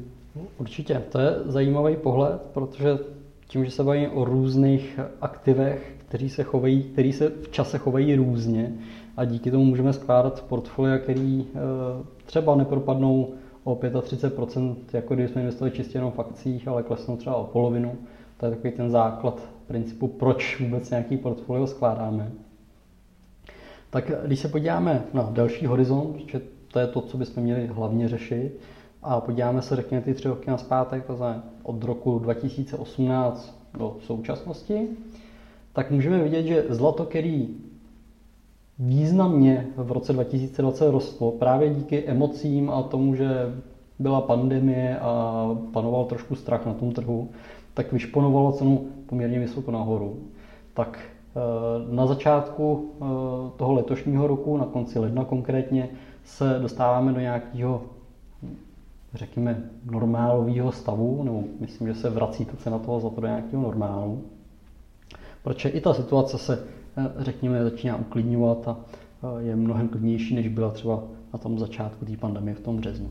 Určitě, 0.60 1.04
to 1.10 1.20
je 1.20 1.36
zajímavý 1.46 1.96
pohled, 1.96 2.42
protože 2.54 2.98
tím, 3.48 3.66
že 3.66 3.72
se 3.72 3.84
bavíme 3.84 4.10
o 4.10 4.26
různých 4.26 5.00
aktivech, 5.22 5.96
kteří 5.98 6.30
se, 6.30 6.44
chovají, 6.44 6.84
který 6.84 7.14
se 7.14 7.30
v 7.30 7.50
čase 7.50 7.78
chovají 7.78 8.16
různě 8.16 8.74
a 9.18 9.26
díky 9.26 9.52
tomu 9.52 9.66
můžeme 9.66 9.94
skládat 9.94 10.46
portfolia, 10.50 10.98
který 10.98 11.46
eh, 11.48 11.60
třeba 12.26 12.56
nepropadnou 12.56 13.34
o 13.64 13.76
35%, 13.76 14.76
jako 14.94 15.16
když 15.16 15.30
jsme 15.30 15.42
investovali 15.42 15.76
čistě 15.76 15.98
jenom 15.98 16.12
v 16.12 16.20
akcích, 16.20 16.68
ale 16.68 16.84
klesnou 16.84 17.18
třeba 17.18 17.36
o 17.36 17.44
polovinu. 17.44 17.96
To 18.46 18.50
je 18.50 18.56
takový 18.56 18.74
ten 18.74 18.90
základ 18.92 19.42
principu, 19.68 20.08
proč 20.08 20.60
vůbec 20.60 20.90
nějaký 20.90 21.18
portfolio 21.18 21.68
skládáme. 21.68 22.32
Tak 23.90 24.12
když 24.26 24.40
se 24.40 24.48
podíváme 24.48 25.04
na 25.14 25.30
další 25.32 25.66
horizont, 25.66 26.16
že 26.28 26.42
to 26.68 26.80
je 26.80 26.88
to, 26.88 27.02
co 27.02 27.18
bychom 27.18 27.44
měli 27.44 27.68
hlavně 27.68 28.08
řešit, 28.08 28.60
a 29.04 29.20
podíváme 29.22 29.62
se, 29.62 29.76
řekněme, 29.76 30.04
ty 30.04 30.14
tři 30.14 30.28
roky 30.28 30.50
naspátek, 30.50 31.06
to 31.06 31.16
znamená 31.16 31.44
od 31.64 31.84
roku 31.84 32.20
2018 32.20 33.70
do 33.78 33.98
současnosti, 34.00 34.88
tak 35.74 35.92
můžeme 35.92 36.24
vidět, 36.24 36.44
že 36.44 36.66
zlato, 36.70 37.06
který 37.06 37.48
významně 38.80 39.68
v 39.78 39.92
roce 39.92 40.14
2020 40.14 40.92
rostlo 40.92 41.32
právě 41.32 41.70
díky 41.70 42.04
emocím 42.06 42.70
a 42.70 42.84
tomu, 42.84 43.16
že 43.16 43.30
byla 44.00 44.22
pandemie 44.22 45.00
a 45.00 45.50
panoval 45.74 46.06
trošku 46.06 46.36
strach 46.36 46.66
na 46.66 46.74
tom 46.74 46.92
trhu, 46.92 47.30
tak 47.76 47.92
vyšponovalo 47.94 48.52
cenu 48.52 48.88
poměrně 49.06 49.40
vysoko 49.40 49.72
nahoru. 49.72 50.20
Tak 50.74 51.00
eh, 51.00 51.96
na 51.96 52.06
začátku 52.06 52.92
eh, 52.96 53.06
toho 53.58 53.74
letošního 53.74 54.28
roku, 54.28 54.58
na 54.58 54.66
konci 54.66 55.00
ledna 55.00 55.26
konkrétně, 55.26 55.90
se 56.24 56.60
dostáváme 56.62 57.14
do 57.14 57.20
nějakého 57.20 57.82
řekněme, 59.14 59.70
normálového 59.92 60.72
stavu, 60.72 61.24
nebo 61.24 61.44
myslím, 61.60 61.88
že 61.88 61.96
se 61.96 62.10
vrací 62.10 62.46
ta 62.46 62.58
cena 62.58 62.80
toho 62.80 63.00
zlata 63.00 63.22
do 63.22 63.28
nějakého 63.28 63.62
normálu. 63.62 64.24
Protože 65.44 65.70
i 65.70 65.82
ta 65.82 65.94
situace 65.94 66.38
se, 66.38 66.64
eh, 66.98 67.12
řekněme, 67.18 67.64
začíná 67.64 67.96
uklidňovat 67.96 68.68
a 68.68 68.78
je 69.40 69.56
mnohem 69.56 69.88
klidnější, 69.88 70.36
než 70.36 70.48
byla 70.48 70.72
třeba 70.72 71.04
na 71.34 71.40
tom 71.40 71.60
začátku 71.60 72.06
té 72.06 72.18
pandemie 72.18 72.56
v 72.56 72.60
tom 72.60 72.78
březnu. 72.78 73.10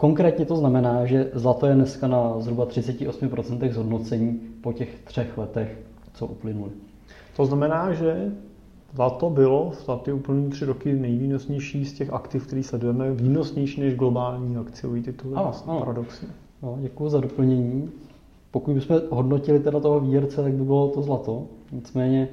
Eh, 0.00 0.06
konkrétně 0.06 0.44
to 0.44 0.56
znamená, 0.56 1.06
že 1.06 1.30
zlato 1.34 1.66
je 1.66 1.74
dneska 1.74 2.08
na 2.08 2.40
zhruba 2.40 2.66
38% 2.66 3.72
zhodnocení 3.72 4.40
po 4.60 4.72
těch 4.72 4.98
třech 5.04 5.38
letech, 5.38 5.78
co 6.14 6.26
uplynuly. 6.26 6.70
To 7.36 7.46
znamená, 7.46 7.92
že 7.92 8.32
Zlato 8.94 9.30
bylo 9.30 9.72
za 9.86 9.96
ty 9.96 10.12
úplný 10.12 10.50
tři 10.50 10.64
roky 10.64 10.92
nejvýnosnější 10.92 11.84
z 11.84 11.92
těch 11.92 12.12
aktiv, 12.12 12.46
který 12.46 12.62
sledujeme, 12.62 13.12
výnosnější 13.12 13.80
než 13.80 13.94
globální 13.94 14.56
akciový 14.56 15.02
titul. 15.02 15.38
Ano, 15.38 15.52
ano. 15.66 15.78
paradoxně. 15.80 16.28
No, 16.62 16.78
děkuji 16.80 17.08
za 17.08 17.20
doplnění. 17.20 17.90
Pokud 18.50 18.74
bychom 18.74 19.00
hodnotili 19.10 19.60
teda 19.60 19.80
toho 19.80 20.00
výherce, 20.00 20.42
tak 20.42 20.52
by 20.52 20.64
bylo 20.64 20.88
to 20.88 21.02
zlato. 21.02 21.46
Nicméně 21.72 22.28
e, 22.28 22.30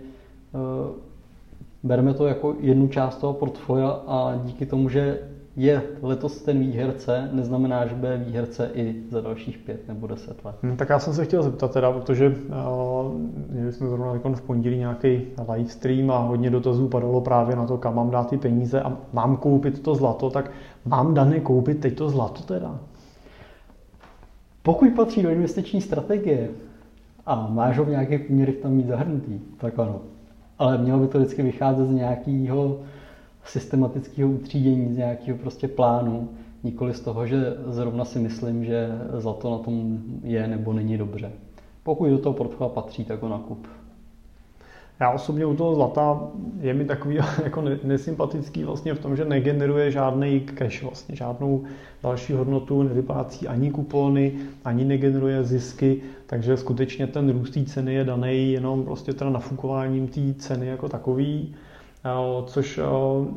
bereme 1.83 2.13
to 2.13 2.27
jako 2.27 2.55
jednu 2.59 2.87
část 2.87 3.17
toho 3.17 3.33
portfolia 3.33 3.89
a 3.89 4.41
díky 4.43 4.65
tomu, 4.65 4.89
že 4.89 5.19
je 5.57 5.83
letos 6.01 6.41
ten 6.41 6.59
výherce, 6.59 7.29
neznamená, 7.31 7.87
že 7.87 7.95
bude 7.95 8.17
výherce 8.17 8.71
i 8.73 8.95
za 9.09 9.21
dalších 9.21 9.57
pět 9.57 9.87
nebo 9.87 10.07
deset 10.07 10.45
let. 10.45 10.55
Hmm, 10.63 10.77
tak 10.77 10.89
já 10.89 10.99
jsem 10.99 11.13
se 11.13 11.25
chtěl 11.25 11.43
zeptat 11.43 11.73
teda, 11.73 11.91
protože 11.91 12.29
uh, 12.29 12.35
měli 13.49 13.73
jsme 13.73 13.87
zrovna 13.87 14.13
v 14.35 14.41
pondělí 14.41 14.77
nějaký 14.77 15.21
live 15.53 15.69
stream 15.69 16.11
a 16.11 16.17
hodně 16.17 16.49
dotazů 16.49 16.87
padalo 16.87 17.21
právě 17.21 17.55
na 17.55 17.67
to, 17.67 17.77
kam 17.77 17.95
mám 17.95 18.09
dát 18.09 18.29
ty 18.29 18.37
peníze 18.37 18.81
a 18.81 18.97
mám 19.13 19.37
koupit 19.37 19.79
to 19.79 19.95
zlato, 19.95 20.29
tak 20.29 20.51
mám 20.85 21.13
dané 21.13 21.39
koupit 21.39 21.79
teď 21.79 21.97
to 21.97 22.09
zlato 22.09 22.43
teda? 22.43 22.79
Pokud 24.63 24.89
patří 24.95 25.23
do 25.23 25.29
investiční 25.29 25.81
strategie 25.81 26.49
a 27.25 27.47
máš 27.51 27.77
ho 27.77 27.85
v 27.85 27.89
nějakých 27.89 28.21
poměrech 28.21 28.55
tam 28.55 28.71
mít 28.71 28.87
zahrnutý, 28.87 29.39
tak 29.57 29.79
ano. 29.79 29.99
Ale 30.59 30.77
mělo 30.77 30.99
by 30.99 31.07
to 31.07 31.17
vždycky 31.17 31.43
vycházet 31.43 31.87
z 31.87 31.91
nějakého 31.91 32.79
systematického 33.47 34.29
utřídění, 34.29 34.93
z 34.93 34.97
nějakého 34.97 35.37
prostě 35.37 35.67
plánu, 35.67 36.29
nikoli 36.63 36.93
z 36.93 36.99
toho, 36.99 37.27
že 37.27 37.37
zrovna 37.67 38.05
si 38.05 38.19
myslím, 38.19 38.65
že 38.65 38.89
zlato 39.17 39.51
na 39.51 39.57
tom 39.57 39.99
je 40.23 40.47
nebo 40.47 40.73
není 40.73 40.97
dobře. 40.97 41.31
Pokud 41.83 42.09
do 42.09 42.17
toho 42.17 42.33
portfolia 42.33 42.69
patří, 42.69 43.05
tak 43.05 43.21
ho 43.21 43.29
nakup. 43.29 43.67
Já 44.99 45.11
osobně 45.11 45.45
u 45.45 45.55
toho 45.55 45.75
zlata 45.75 46.19
je 46.59 46.73
mi 46.73 46.85
takový 46.85 47.15
jako 47.43 47.63
nesympatický 47.83 48.63
vlastně 48.63 48.93
v 48.93 48.99
tom, 48.99 49.15
že 49.15 49.25
negeneruje 49.25 49.91
žádný 49.91 50.39
cash, 50.39 50.83
vlastně 50.83 51.15
žádnou 51.15 51.63
další 52.03 52.33
hodnotu, 52.33 52.83
nevyplácí 52.83 53.47
ani 53.47 53.71
kupony, 53.71 54.33
ani 54.65 54.85
negeneruje 54.85 55.43
zisky, 55.43 56.01
takže 56.25 56.57
skutečně 56.57 57.07
ten 57.07 57.29
růst 57.29 57.51
té 57.51 57.65
ceny 57.65 57.93
je 57.93 58.03
daný 58.03 58.51
jenom 58.51 58.83
prostě 58.83 59.13
teda 59.13 59.29
nafukováním 59.29 60.07
té 60.07 60.33
ceny 60.33 60.67
jako 60.67 60.89
takový 60.89 61.55
což 62.45 62.79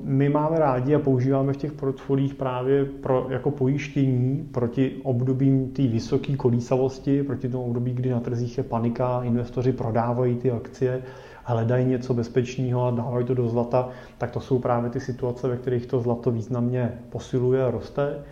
my 0.03 0.29
máme 0.29 0.59
rádi 0.59 0.95
a 0.95 0.99
používáme 0.99 1.53
v 1.53 1.57
těch 1.57 1.73
portfolích 1.73 2.35
právě 2.35 2.85
pro, 2.85 3.27
jako 3.31 3.51
pojištění 3.51 4.49
proti 4.53 4.93
obdobím 5.03 5.71
té 5.71 5.83
vysoké 5.83 6.37
kolísavosti, 6.37 7.23
proti 7.23 7.49
tomu 7.49 7.65
období, 7.65 7.93
kdy 7.93 8.11
na 8.11 8.21
trzích 8.21 8.59
je 8.59 8.65
panika, 8.65 9.21
investoři 9.25 9.73
prodávají 9.73 10.37
ty 10.37 10.51
akcie, 10.51 11.03
hledají 11.45 11.87
něco 11.87 12.15
bezpečného 12.15 12.87
a 12.87 12.91
dávají 12.91 13.27
to 13.27 13.35
do 13.35 13.49
zlata, 13.49 13.89
tak 14.19 14.31
to 14.31 14.41
jsou 14.41 14.59
právě 14.59 14.91
ty 14.91 15.01
situace, 15.01 15.49
ve 15.49 15.57
kterých 15.57 15.87
to 15.87 16.01
zlato 16.01 16.31
významně 16.31 16.93
posiluje 17.11 17.65
a 17.65 17.71
roste. 17.71 18.23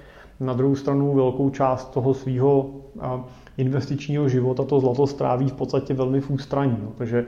Na 0.41 0.53
druhou 0.53 0.75
stranu 0.75 1.15
velkou 1.15 1.51
část 1.51 1.91
toho 1.91 2.15
svého 2.15 2.71
investičního 3.57 4.29
života 4.29 4.65
to 4.65 4.81
zlato 4.81 5.07
stráví 5.07 5.49
v 5.49 5.53
podstatě 5.53 5.95
velmi 5.95 6.21
v 6.21 6.31
ústraní, 6.31 6.77
no, 6.83 6.91
protože 6.97 7.25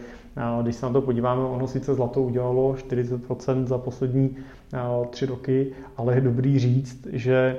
když 0.62 0.76
se 0.76 0.86
na 0.86 0.92
to 0.92 1.02
podíváme, 1.02 1.42
ono 1.42 1.66
sice 1.66 1.94
zlato 1.94 2.22
udělalo 2.22 2.72
40% 2.72 3.66
za 3.66 3.78
poslední 3.78 4.36
tři 5.10 5.26
roky, 5.26 5.72
ale 5.96 6.14
je 6.14 6.20
dobrý 6.20 6.58
říct, 6.58 7.06
že 7.12 7.56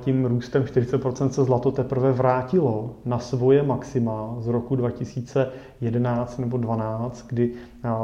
tím 0.00 0.24
růstem 0.24 0.62
40% 0.62 1.28
se 1.28 1.44
zlato 1.44 1.72
teprve 1.72 2.12
vrátilo 2.12 2.94
na 3.04 3.18
svoje 3.18 3.62
maxima 3.62 4.36
z 4.38 4.46
roku 4.46 4.76
2011 4.76 6.38
nebo 6.38 6.56
2012, 6.56 7.26
kdy 7.28 7.52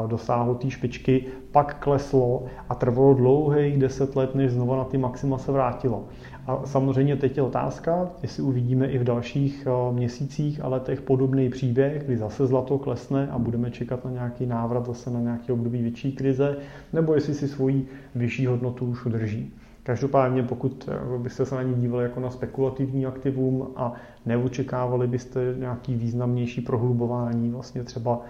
dosáhlo 0.07 0.55
té 0.55 0.69
špičky, 0.69 1.25
pak 1.51 1.79
kleslo 1.79 2.43
a 2.69 2.75
trvalo 2.75 3.13
dlouhých 3.13 3.77
10 3.77 4.15
let, 4.15 4.35
než 4.35 4.51
znovu 4.51 4.75
na 4.75 4.83
ty 4.83 4.97
maxima 4.97 5.37
se 5.37 5.51
vrátilo. 5.51 6.03
A 6.47 6.61
samozřejmě 6.65 7.15
teď 7.15 7.37
je 7.37 7.43
otázka, 7.43 8.09
jestli 8.21 8.43
uvidíme 8.43 8.87
i 8.87 8.97
v 8.97 9.03
dalších 9.03 9.67
eh, 9.67 9.93
měsících 9.93 10.63
a 10.63 10.67
letech 10.67 11.01
podobný 11.01 11.49
příběh, 11.49 12.03
kdy 12.03 12.17
zase 12.17 12.47
zlato 12.47 12.77
klesne 12.77 13.27
a 13.31 13.39
budeme 13.39 13.71
čekat 13.71 14.05
na 14.05 14.11
nějaký 14.11 14.45
návrat 14.45 14.85
zase 14.85 15.11
na 15.11 15.19
nějaký 15.19 15.51
období 15.51 15.81
větší 15.81 16.11
krize, 16.11 16.57
nebo 16.93 17.15
jestli 17.15 17.33
si 17.33 17.47
svoji 17.47 17.87
vyšší 18.15 18.45
hodnotu 18.45 18.85
už 18.85 19.05
udrží. 19.05 19.53
Každopádně, 19.83 20.43
pokud 20.43 20.89
byste 21.17 21.45
se 21.45 21.55
na 21.55 21.63
ní 21.63 21.73
dívali 21.73 22.03
jako 22.03 22.19
na 22.19 22.29
spekulativní 22.29 23.05
aktivum 23.05 23.67
a 23.75 23.93
neočekávali 24.25 25.07
byste 25.07 25.55
nějaký 25.59 25.95
významnější 25.95 26.61
prohlubování 26.61 27.51
vlastně 27.51 27.83
třeba 27.83 28.21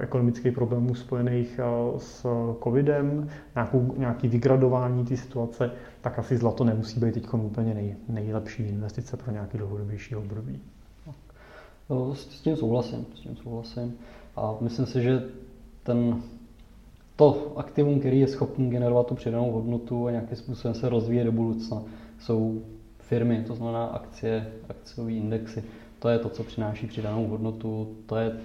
ekonomických 0.00 0.52
problémů 0.52 0.94
spojených 0.94 1.60
s 1.98 2.26
covidem, 2.64 3.28
nějakou, 3.54 3.94
nějaký 3.96 4.28
vygradování 4.28 5.04
té 5.04 5.16
situace, 5.16 5.70
tak 6.00 6.18
asi 6.18 6.36
zlato 6.36 6.64
nemusí 6.64 7.00
být 7.00 7.14
teď 7.14 7.34
úplně 7.34 7.74
nej, 7.74 7.96
nejlepší 8.08 8.62
investice 8.62 9.16
pro 9.16 9.32
nějaký 9.32 9.58
dlouhodobější 9.58 10.16
období. 10.16 10.60
No, 11.90 12.14
s 12.14 12.26
tím 12.26 12.56
souhlasím, 12.56 13.06
s 13.14 13.20
tím 13.20 13.36
souhlasím. 13.36 13.94
A 14.36 14.54
myslím 14.60 14.86
si, 14.86 15.02
že 15.02 15.22
ten, 15.82 16.22
to 17.16 17.52
aktivum, 17.56 17.98
který 18.00 18.20
je 18.20 18.28
schopný 18.28 18.70
generovat 18.70 19.06
tu 19.06 19.14
přidanou 19.14 19.52
hodnotu 19.52 20.06
a 20.06 20.10
nějakým 20.10 20.36
způsobem 20.36 20.74
se 20.74 20.88
rozvíjet 20.88 21.24
do 21.24 21.32
budoucna, 21.32 21.82
jsou 22.20 22.62
firmy, 22.98 23.44
to 23.46 23.54
znamená 23.54 23.86
akcie, 23.86 24.52
akciové 24.68 25.12
indexy. 25.12 25.64
To 25.98 26.08
je 26.08 26.18
to, 26.18 26.28
co 26.28 26.44
přináší 26.44 26.86
přidanou 26.86 27.26
hodnotu, 27.26 27.96
to, 28.06 28.16
je, 28.16 28.36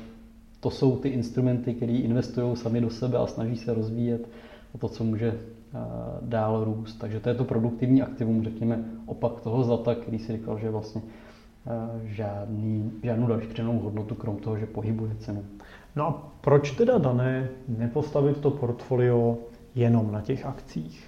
to 0.62 0.70
jsou 0.70 0.98
ty 0.98 1.10
instrumenty, 1.10 1.74
které 1.74 1.94
investují 1.94 2.56
sami 2.56 2.82
do 2.82 2.90
sebe 2.90 3.18
a 3.18 3.28
snaží 3.28 3.58
se 3.58 3.74
rozvíjet 3.74 4.30
a 4.76 4.78
to, 4.78 4.90
co 4.90 5.04
může 5.04 5.28
eh, 5.28 5.78
dál 6.22 6.64
růst. 6.64 6.96
Takže 6.96 7.20
to 7.20 7.30
je 7.30 7.36
to 7.36 7.44
produktivní 7.44 8.02
aktivum, 8.02 8.44
řekněme, 8.44 8.86
opak 9.06 9.42
toho 9.42 9.64
zlata, 9.64 9.96
který 9.96 10.20
si 10.20 10.34
říkal, 10.34 10.60
že 10.60 10.70
vlastně 10.70 11.02
eh, 11.68 11.72
žádný, 12.04 12.92
žádnou 13.04 13.28
další 13.28 13.48
přidanou 13.48 13.80
hodnotu, 13.80 14.16
krom 14.16 14.38
toho, 14.38 14.58
že 14.58 14.66
pohybuje 14.66 15.16
cenu. 15.20 15.46
No 15.96 16.08
a 16.08 16.32
proč 16.42 16.72
teda 16.72 16.98
dané 16.98 17.50
nepostavit 17.68 18.38
to 18.38 18.52
portfolio 18.52 19.38
jenom 19.76 20.12
na 20.12 20.22
těch 20.22 20.46
akcích? 20.46 21.08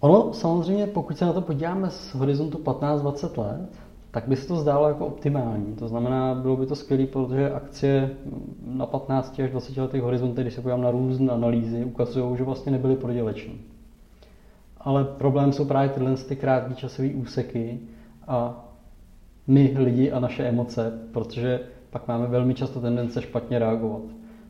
Ono 0.00 0.32
samozřejmě, 0.32 0.86
pokud 0.86 1.18
se 1.18 1.24
na 1.24 1.32
to 1.32 1.40
podíváme 1.40 1.90
z 1.90 2.14
horizontu 2.14 2.58
15-20 2.58 3.38
let, 3.38 3.79
tak 4.10 4.28
by 4.28 4.36
se 4.36 4.48
to 4.48 4.56
zdálo 4.56 4.88
jako 4.88 5.06
optimální. 5.06 5.74
To 5.74 5.88
znamená, 5.88 6.34
bylo 6.34 6.56
by 6.56 6.66
to 6.66 6.74
skvělé, 6.76 7.06
protože 7.06 7.50
akcie 7.50 8.10
na 8.66 8.86
15 8.86 9.40
až 9.40 9.50
20 9.50 9.76
letých 9.76 10.02
horizontech, 10.02 10.44
když 10.44 10.54
se 10.54 10.60
podívám 10.60 10.82
na 10.82 10.90
různé 10.90 11.32
analýzy, 11.32 11.84
ukazují, 11.84 12.36
že 12.36 12.44
vlastně 12.44 12.72
nebyly 12.72 12.96
proděleční. 12.96 13.60
Ale 14.78 15.04
problém 15.04 15.52
jsou 15.52 15.64
právě 15.64 15.88
tyhle 15.88 16.16
ty 16.16 16.36
krátké 16.36 16.74
časové 16.74 17.08
úseky 17.08 17.80
a 18.26 18.64
my 19.46 19.74
lidi 19.78 20.12
a 20.12 20.20
naše 20.20 20.44
emoce, 20.44 20.98
protože 21.12 21.60
pak 21.90 22.08
máme 22.08 22.26
velmi 22.26 22.54
často 22.54 22.80
tendence 22.80 23.22
špatně 23.22 23.58
reagovat. 23.58 24.02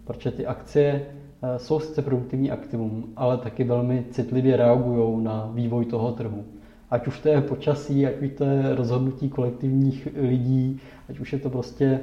Protože 0.05 0.31
ty 0.31 0.47
akcie 0.47 1.07
eh, 1.43 1.59
jsou 1.59 1.81
sice 1.81 2.03
produktivní 2.03 2.51
aktivum, 2.51 3.13
ale 3.17 3.39
taky 3.39 3.65
velmi 3.65 4.05
citlivě 4.11 4.57
reagují 4.57 5.25
na 5.25 5.51
vývoj 5.55 5.85
toho 5.85 6.13
trhu. 6.13 6.45
Ať 6.91 7.07
už 7.07 7.21
to 7.21 7.29
je 7.29 7.41
počasí, 7.41 8.07
ať 8.07 8.23
už 8.23 8.31
to 8.39 8.45
je 8.45 8.75
rozhodnutí 8.75 9.29
kolektivních 9.29 10.09
lidí, 10.15 10.81
ať 11.09 11.19
už 11.21 11.33
je 11.33 11.39
to 11.39 11.51
prostě 11.51 12.01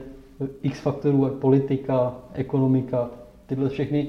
x 0.62 0.80
faktorů, 0.80 1.26
ať 1.26 1.34
politika, 1.34 2.16
ekonomika, 2.34 3.10
tyhle 3.46 3.70
všechny 3.70 4.08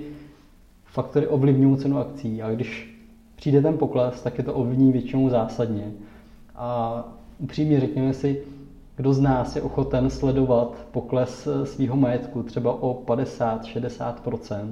faktory 0.85 1.27
ovlivňují 1.27 1.77
cenu 1.77 1.99
akcí. 1.99 2.43
A 2.43 2.51
když 2.51 2.99
přijde 3.37 3.63
ten 3.63 3.79
pokles, 3.79 4.23
tak 4.23 4.39
je 4.39 4.45
to 4.45 4.55
ovlivní 4.55 4.93
většinou 4.93 5.29
zásadně. 5.29 5.93
A 6.57 7.05
upřímně 7.39 7.81
řekněme 7.81 8.13
si, 8.13 8.43
kdo 8.97 9.13
z 9.13 9.21
nás 9.21 9.57
je 9.57 9.63
ochoten 9.63 10.11
sledovat 10.11 10.87
pokles 10.91 11.47
eh, 11.47 11.67
svého 11.67 11.97
majetku 11.97 12.43
třeba 12.43 12.83
o 12.83 13.03
50-60% 13.07 14.69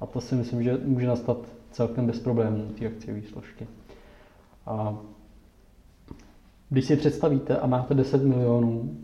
a 0.00 0.06
to 0.06 0.20
si 0.20 0.34
myslím, 0.34 0.62
že 0.62 0.78
může 0.84 1.06
nastat 1.06 1.38
celkem 1.70 2.06
bez 2.06 2.20
problémů 2.20 2.68
ty 2.78 2.86
akciové 2.86 3.22
složky. 3.22 3.66
A 4.66 4.98
když 6.70 6.84
si 6.84 6.96
představíte 6.96 7.56
a 7.56 7.66
máte 7.66 7.94
10 7.94 8.22
milionů 8.22 8.96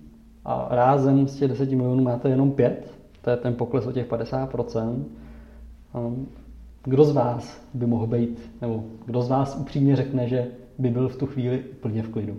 a 0.45 0.69
rázem 0.71 1.29
z 1.29 1.37
těch 1.37 1.49
10 1.49 1.71
milionů 1.71 2.05
máte 2.05 2.29
jenom 2.29 2.53
5, 2.53 2.95
to 3.21 3.31
je 3.31 3.37
ten 3.37 3.55
pokles 3.55 3.87
o 3.87 3.93
těch 3.93 4.09
50% 4.09 5.05
kdo 6.85 7.05
z 7.05 7.13
vás 7.13 7.69
by 7.75 7.87
mohl 7.87 8.07
být, 8.07 8.51
nebo 8.61 8.85
kdo 9.07 9.23
z 9.23 9.29
vás 9.29 9.57
upřímně 9.61 9.97
řekne, 9.97 10.29
že 10.29 10.47
by 10.79 10.91
byl 10.91 11.09
v 11.09 11.17
tu 11.17 11.27
chvíli 11.27 11.65
úplně 11.73 12.03
v 12.03 12.09
klidu? 12.09 12.37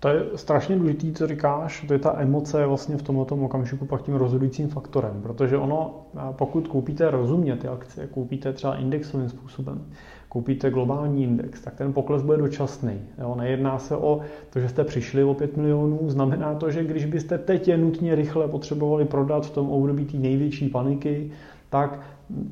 To 0.00 0.08
je 0.08 0.24
strašně 0.34 0.76
důležité, 0.76 1.12
co 1.12 1.26
říkáš, 1.26 1.84
to 1.88 1.92
je 1.92 1.98
ta 1.98 2.20
emoce 2.20 2.66
vlastně 2.66 2.96
v 2.96 3.02
tomto 3.02 3.36
okamžiku 3.36 3.86
pak 3.86 4.02
tím 4.02 4.14
rozhodujícím 4.14 4.68
faktorem, 4.68 5.22
protože 5.22 5.56
ono, 5.56 6.06
pokud 6.32 6.68
koupíte 6.68 7.10
rozumně 7.10 7.56
ty 7.56 7.68
akcie, 7.68 8.06
koupíte 8.06 8.52
třeba 8.52 8.76
indexovým 8.76 9.28
způsobem, 9.28 9.86
koupíte 10.28 10.70
globální 10.70 11.22
index, 11.22 11.60
tak 11.60 11.74
ten 11.74 11.92
pokles 11.92 12.22
bude 12.22 12.38
dočasný. 12.38 13.00
Jo? 13.18 13.34
Nejedná 13.38 13.78
se 13.78 13.96
o 13.96 14.20
to, 14.50 14.60
že 14.60 14.68
jste 14.68 14.84
přišli 14.84 15.24
o 15.24 15.34
5 15.34 15.56
milionů, 15.56 15.98
znamená 16.06 16.54
to, 16.54 16.70
že 16.70 16.84
když 16.84 17.04
byste 17.04 17.38
teď 17.38 17.68
je 17.68 17.78
nutně 17.78 18.14
rychle 18.14 18.48
potřebovali 18.48 19.04
prodat 19.04 19.46
v 19.46 19.50
tom 19.50 19.70
období 19.70 20.04
té 20.04 20.16
největší 20.16 20.68
paniky, 20.68 21.30
tak 21.70 22.00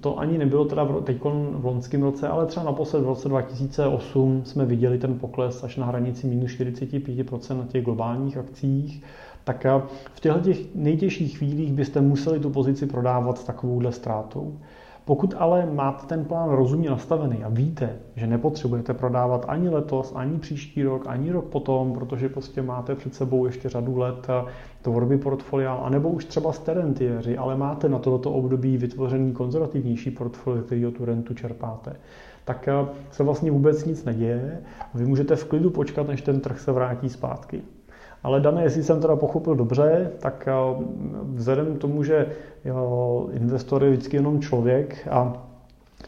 to 0.00 0.18
ani 0.18 0.38
nebylo 0.38 0.64
teda 0.64 0.86
teď 1.04 1.16
v 1.52 1.64
loňském 1.64 2.02
roce, 2.02 2.28
ale 2.28 2.46
třeba 2.46 2.66
naposled 2.66 3.00
v 3.00 3.06
roce 3.06 3.28
2008 3.28 4.42
jsme 4.44 4.64
viděli 4.64 4.98
ten 4.98 5.18
pokles 5.18 5.64
až 5.64 5.76
na 5.76 5.86
hranici 5.86 6.26
minus 6.26 6.50
45% 6.50 7.58
na 7.58 7.66
těch 7.66 7.84
globálních 7.84 8.36
akcích. 8.36 9.02
Tak 9.44 9.66
v 10.14 10.20
těchto 10.20 10.40
těch 10.40 10.74
nejtěžších 10.74 11.38
chvílích 11.38 11.72
byste 11.72 12.00
museli 12.00 12.40
tu 12.40 12.50
pozici 12.50 12.86
prodávat 12.86 13.38
s 13.38 13.44
takovouhle 13.44 13.92
ztrátou. 13.92 14.56
Pokud 15.06 15.34
ale 15.38 15.66
máte 15.66 16.06
ten 16.06 16.24
plán 16.24 16.50
rozumně 16.50 16.90
nastavený 16.90 17.44
a 17.44 17.48
víte, 17.48 17.96
že 18.16 18.26
nepotřebujete 18.26 18.94
prodávat 18.94 19.44
ani 19.48 19.68
letos, 19.68 20.12
ani 20.16 20.38
příští 20.38 20.82
rok, 20.82 21.04
ani 21.06 21.32
rok 21.32 21.44
potom, 21.44 21.92
protože 21.92 22.28
prostě 22.28 22.62
máte 22.62 22.94
před 22.94 23.14
sebou 23.14 23.46
ještě 23.46 23.68
řadu 23.68 23.98
let 23.98 24.26
tvorby 24.82 25.18
portfolia, 25.18 25.74
anebo 25.74 26.08
už 26.08 26.24
třeba 26.24 26.52
jste 26.52 26.74
rentiéři, 26.74 27.36
ale 27.36 27.56
máte 27.56 27.88
na 27.88 27.98
toto 27.98 28.32
období 28.32 28.76
vytvořený 28.76 29.32
konzervativnější 29.32 30.10
portfolio, 30.10 30.62
který 30.62 30.86
o 30.86 30.90
tu 30.90 31.04
rentu 31.04 31.34
čerpáte, 31.34 31.96
tak 32.44 32.68
eh, 32.68 32.86
se 33.10 33.22
vlastně 33.22 33.50
vůbec 33.50 33.84
nic 33.84 34.04
neděje. 34.04 34.60
Vy 34.94 35.06
můžete 35.06 35.36
v 35.36 35.44
klidu 35.44 35.70
počkat, 35.70 36.08
než 36.08 36.22
ten 36.22 36.40
trh 36.40 36.60
se 36.60 36.72
vrátí 36.72 37.08
zpátky. 37.08 37.62
Ale 38.24 38.40
dané, 38.40 38.62
jestli 38.62 38.82
jsem 38.82 39.00
teda 39.00 39.16
pochopil 39.16 39.54
dobře, 39.54 40.10
tak 40.18 40.48
eh, 40.48 40.84
vzhledem 41.34 41.76
k 41.76 41.78
tomu, 41.78 42.02
že 42.02 42.26
investor 43.32 43.84
je 43.84 43.90
vždycky 43.90 44.16
jenom 44.16 44.40
člověk 44.40 45.08
a 45.10 45.32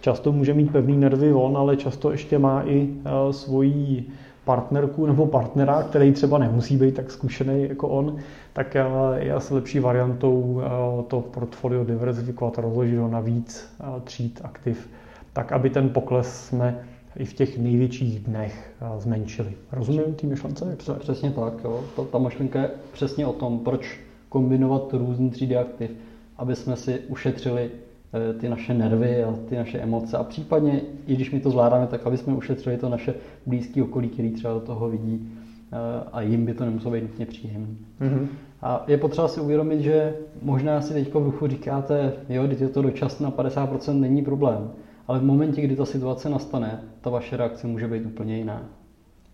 často 0.00 0.32
může 0.32 0.54
mít 0.54 0.72
pevný 0.72 0.96
nervy 0.96 1.32
on, 1.32 1.56
ale 1.56 1.76
často 1.76 2.10
ještě 2.10 2.38
má 2.38 2.62
i 2.62 2.88
eh, 2.88 3.32
svoji 3.32 4.08
partnerku 4.44 5.06
nebo 5.06 5.26
partnera, 5.26 5.82
který 5.82 6.12
třeba 6.12 6.38
nemusí 6.38 6.76
být 6.76 6.94
tak 6.94 7.10
zkušený 7.10 7.68
jako 7.68 7.88
on, 7.88 8.16
tak 8.52 8.76
eh, 8.76 8.84
je 9.16 9.32
asi 9.32 9.54
lepší 9.54 9.80
variantou 9.80 10.62
to 11.08 11.20
portfolio 11.20 11.84
diverzifikovat 11.84 12.58
rozložit 12.58 12.98
ho 12.98 13.08
na 13.08 13.20
víc 13.20 13.76
tříd 14.04 14.40
aktiv, 14.44 14.88
tak 15.32 15.52
aby 15.52 15.70
ten 15.70 15.88
pokles 15.88 16.44
jsme 16.44 16.84
i 17.18 17.24
v 17.24 17.34
těch 17.34 17.58
největších 17.58 18.20
dnech 18.20 18.74
eh, 18.80 19.00
zmenšili. 19.00 19.52
Rozumím 19.72 20.14
té 20.14 20.26
myšlence? 20.26 20.76
Přesně 20.98 21.30
tak. 21.30 21.64
Jo. 21.64 21.84
Ta, 21.96 22.04
ta 22.04 22.18
myšlenka 22.18 22.60
je 22.60 22.70
přesně 22.92 23.26
o 23.26 23.32
tom, 23.32 23.58
proč 23.58 24.00
kombinovat 24.28 24.92
různé 24.92 25.30
třídy 25.30 25.56
aktiv, 25.56 25.90
aby 26.36 26.56
jsme 26.56 26.76
si 26.76 26.98
ušetřili 27.08 27.70
eh, 27.70 28.32
ty 28.32 28.48
naše 28.48 28.74
nervy 28.74 29.24
a 29.24 29.34
ty 29.48 29.56
naše 29.56 29.78
emoce 29.78 30.16
a 30.16 30.24
případně, 30.24 30.80
i 31.06 31.14
když 31.14 31.30
my 31.30 31.40
to 31.40 31.50
zvládáme, 31.50 31.86
tak 31.86 32.06
aby 32.06 32.16
jsme 32.16 32.34
ušetřili 32.34 32.76
to 32.76 32.88
naše 32.88 33.14
blízké 33.46 33.82
okolí, 33.82 34.08
který 34.08 34.30
třeba 34.30 34.54
do 34.54 34.60
toho 34.60 34.88
vidí 34.88 35.28
eh, 35.72 35.76
a 36.12 36.20
jim 36.20 36.46
by 36.46 36.54
to 36.54 36.64
nemuselo 36.64 36.94
být 36.94 37.02
nutně 37.02 37.26
příjemné. 37.26 37.76
Mm-hmm. 38.00 38.26
A 38.62 38.84
je 38.86 38.98
potřeba 38.98 39.28
si 39.28 39.40
uvědomit, 39.40 39.80
že 39.80 40.14
možná 40.42 40.80
si 40.80 40.92
teď 40.94 41.14
v 41.14 41.24
duchu 41.24 41.46
říkáte, 41.46 42.12
jo, 42.28 42.46
když 42.46 42.60
je 42.60 42.68
to 42.68 42.82
dočasné 42.82 43.24
na 43.24 43.32
50% 43.32 44.00
není 44.00 44.22
problém. 44.22 44.70
Ale 45.06 45.18
v 45.18 45.24
momentě, 45.24 45.62
kdy 45.62 45.76
ta 45.76 45.84
situace 45.84 46.28
nastane, 46.28 46.80
ta 47.00 47.10
vaše 47.10 47.36
reakce 47.36 47.66
může 47.66 47.88
být 47.88 48.06
úplně 48.06 48.36
jiná. 48.36 48.62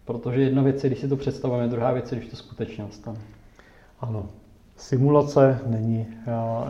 Protože 0.04 0.40
jedna 0.40 0.62
věc 0.62 0.84
je, 0.84 0.90
když 0.90 1.00
si 1.00 1.08
to 1.08 1.16
představujeme, 1.16 1.68
druhá 1.68 1.92
věc 1.92 2.12
je, 2.12 2.18
když 2.18 2.30
to 2.30 2.36
skutečně 2.36 2.84
nastane. 2.84 3.18
Ano. 4.00 4.26
Simulace 4.76 5.60
není, 5.66 6.06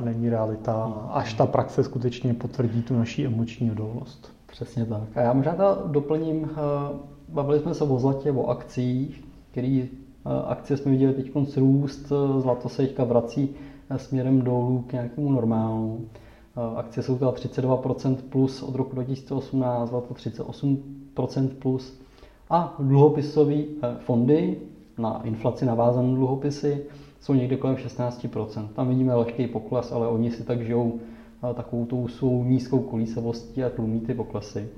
není 0.05 0.29
realita, 0.29 0.85
až 1.13 1.35
ta 1.35 1.47
praxe 1.47 1.85
skutečně 1.85 2.35
potvrdí 2.35 2.83
tu 2.83 2.97
naší 2.99 3.27
emoční 3.27 3.71
odolnost. 3.71 4.33
Přesně 4.47 4.87
tak. 4.87 5.03
A 5.15 5.21
já 5.21 5.33
možná 5.33 5.55
to 5.55 5.83
doplním, 5.87 6.51
bavili 7.29 7.61
jsme 7.61 7.75
se 7.75 7.85
o 7.85 7.99
zlatě, 7.99 8.33
o 8.33 8.47
akcích, 8.47 9.25
který 9.51 9.89
akcie 10.47 10.77
jsme 10.77 10.91
viděli 10.91 11.13
teď 11.13 11.31
růst, 11.57 12.13
zlato 12.39 12.69
se 12.69 12.83
teďka 12.83 13.05
vrací 13.05 13.49
směrem 13.97 14.43
dolů 14.43 14.85
k 14.87 14.93
nějakému 14.93 15.33
normálu. 15.33 16.01
Eh, 16.57 16.79
akcie 16.79 17.03
jsou 17.03 17.19
teda 17.19 17.31
32% 17.31 18.17
plus 18.29 18.63
od 18.63 18.75
roku 18.75 18.95
2018, 18.95 19.89
zlato 19.89 20.15
38% 20.15 21.49
plus. 21.49 22.01
A 22.51 22.77
dluhopisové 22.79 23.55
eh, 23.55 23.97
fondy 23.99 24.57
na 24.99 25.21
inflaci 25.25 25.65
navázané 25.65 26.15
dluhopisy 26.15 26.85
jsou 27.21 27.35
někde 27.35 27.57
kolem 27.57 27.77
16%. 27.77 28.69
Tam 28.69 28.89
vidíme 28.89 29.15
lehký 29.15 29.47
pokles, 29.47 29.93
ale 29.93 30.09
oni 30.09 30.31
si 30.31 30.45
tak 30.45 30.67
žijou 30.67 31.01
eh, 31.51 31.55
takovou 31.55 31.87
tou 31.87 32.09
svou 32.09 32.45
nízkou 32.45 32.81
kolísavostí 32.81 33.65
a 33.65 33.71
tlumí 33.71 34.01
ty 34.01 34.15
poklesy. 34.15 34.69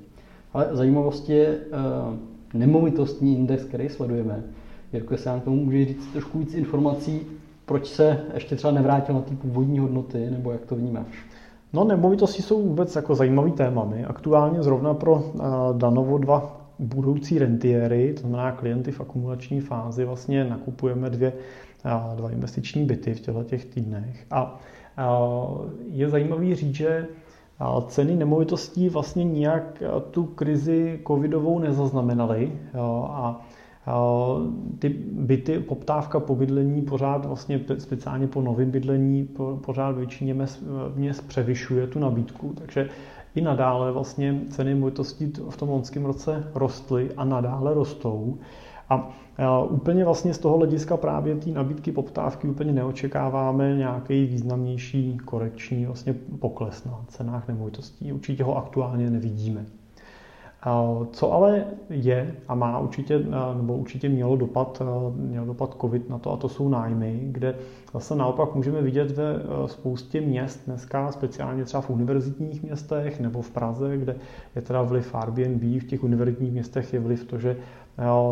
Ale 0.53 0.69
zajímavost 0.71 1.29
je 1.29 1.59
nemovitostní 2.53 3.37
index, 3.37 3.63
který 3.63 3.89
sledujeme. 3.89 4.43
Jirko, 4.93 5.13
jestli 5.13 5.29
nám 5.29 5.41
k 5.41 5.43
tomu 5.43 5.65
může 5.65 5.85
říct 5.85 6.07
trošku 6.11 6.39
víc 6.39 6.53
informací, 6.53 7.21
proč 7.65 7.87
se 7.87 8.23
ještě 8.33 8.55
třeba 8.55 8.73
nevrátil 8.73 9.15
na 9.15 9.21
ty 9.21 9.35
původní 9.35 9.79
hodnoty, 9.79 10.29
nebo 10.29 10.51
jak 10.51 10.65
to 10.65 10.75
vnímáš? 10.75 11.25
No, 11.73 11.83
nemovitosti 11.83 12.41
jsou 12.41 12.61
vůbec 12.61 12.95
jako 12.95 13.15
zajímavý 13.15 13.51
téma. 13.51 13.85
My 13.85 14.05
aktuálně 14.05 14.63
zrovna 14.63 14.93
pro 14.93 15.13
uh, 15.13 15.41
Danovo 15.77 16.17
2 16.17 16.61
budoucí 16.79 17.39
rentiéry, 17.39 18.13
to 18.13 18.21
znamená 18.21 18.51
klienty 18.51 18.91
v 18.91 19.01
akumulační 19.01 19.61
fázi, 19.61 20.05
vlastně 20.05 20.43
nakupujeme 20.45 21.09
dvě, 21.09 21.33
uh, 21.85 22.15
dva 22.15 22.29
investiční 22.29 22.85
byty 22.85 23.13
v 23.13 23.19
těchto 23.19 23.43
těch 23.43 23.65
týdnech. 23.65 24.25
A 24.31 24.59
uh, 24.97 25.65
je 25.89 26.09
zajímavý 26.09 26.55
říct, 26.55 26.75
že 26.75 27.07
ceny 27.87 28.15
nemovitostí 28.15 28.89
vlastně 28.89 29.23
nijak 29.23 29.83
tu 30.11 30.23
krizi 30.23 30.99
covidovou 31.07 31.59
nezaznamenaly 31.59 32.51
a 33.09 33.41
ty 34.79 34.89
byty, 35.11 35.59
poptávka 35.59 36.19
po 36.19 36.35
bydlení 36.35 36.81
pořád 36.81 37.25
vlastně 37.25 37.59
speciálně 37.77 38.27
po 38.27 38.41
novém 38.41 38.71
bydlení 38.71 39.27
pořád 39.61 39.95
většině 39.95 40.35
měst 40.95 41.27
převyšuje 41.27 41.87
tu 41.87 41.99
nabídku, 41.99 42.53
takže 42.55 42.87
i 43.35 43.41
nadále 43.41 43.91
vlastně 43.91 44.41
ceny 44.49 44.75
movitostí 44.75 45.31
v 45.49 45.57
tom 45.57 45.69
loňském 45.69 46.05
roce 46.05 46.43
rostly 46.55 47.09
a 47.17 47.25
nadále 47.25 47.73
rostou. 47.73 48.37
A 48.89 49.63
úplně 49.63 50.05
vlastně 50.05 50.33
z 50.33 50.37
toho 50.37 50.57
hlediska 50.57 50.97
právě 50.97 51.35
té 51.35 51.49
nabídky 51.49 51.91
poptávky 51.91 52.47
úplně 52.47 52.73
neočekáváme 52.73 53.75
nějaký 53.75 54.25
významnější 54.25 55.17
korekční 55.25 55.85
vlastně 55.85 56.13
pokles 56.39 56.85
na 56.85 57.05
cenách 57.07 57.47
nemovitostí. 57.47 58.13
Určitě 58.13 58.43
ho 58.43 58.57
aktuálně 58.57 59.09
nevidíme. 59.09 59.65
Co 61.11 61.31
ale 61.31 61.65
je 61.89 62.33
a 62.47 62.55
má 62.55 62.79
určitě, 62.79 63.21
nebo 63.53 63.77
určitě 63.77 64.09
mělo 64.09 64.35
dopad, 64.35 64.81
mělo 65.15 65.45
dopad 65.45 65.75
COVID 65.81 66.09
na 66.09 66.17
to, 66.17 66.31
a 66.31 66.37
to 66.37 66.49
jsou 66.49 66.69
nájmy, 66.69 67.19
kde 67.31 67.55
zase 67.93 68.15
naopak 68.15 68.55
můžeme 68.55 68.81
vidět 68.81 69.11
ve 69.11 69.35
spoustě 69.65 70.21
měst 70.21 70.59
dneska, 70.65 71.11
speciálně 71.11 71.65
třeba 71.65 71.81
v 71.81 71.89
univerzitních 71.89 72.63
městech 72.63 73.19
nebo 73.19 73.41
v 73.41 73.51
Praze, 73.51 73.97
kde 73.97 74.15
je 74.55 74.61
teda 74.61 74.81
vliv 74.81 75.15
Airbnb, 75.15 75.61
v 75.61 75.83
těch 75.83 76.03
univerzitních 76.03 76.51
městech 76.51 76.93
je 76.93 76.99
vliv 76.99 77.23
to, 77.23 77.37
že 77.37 77.55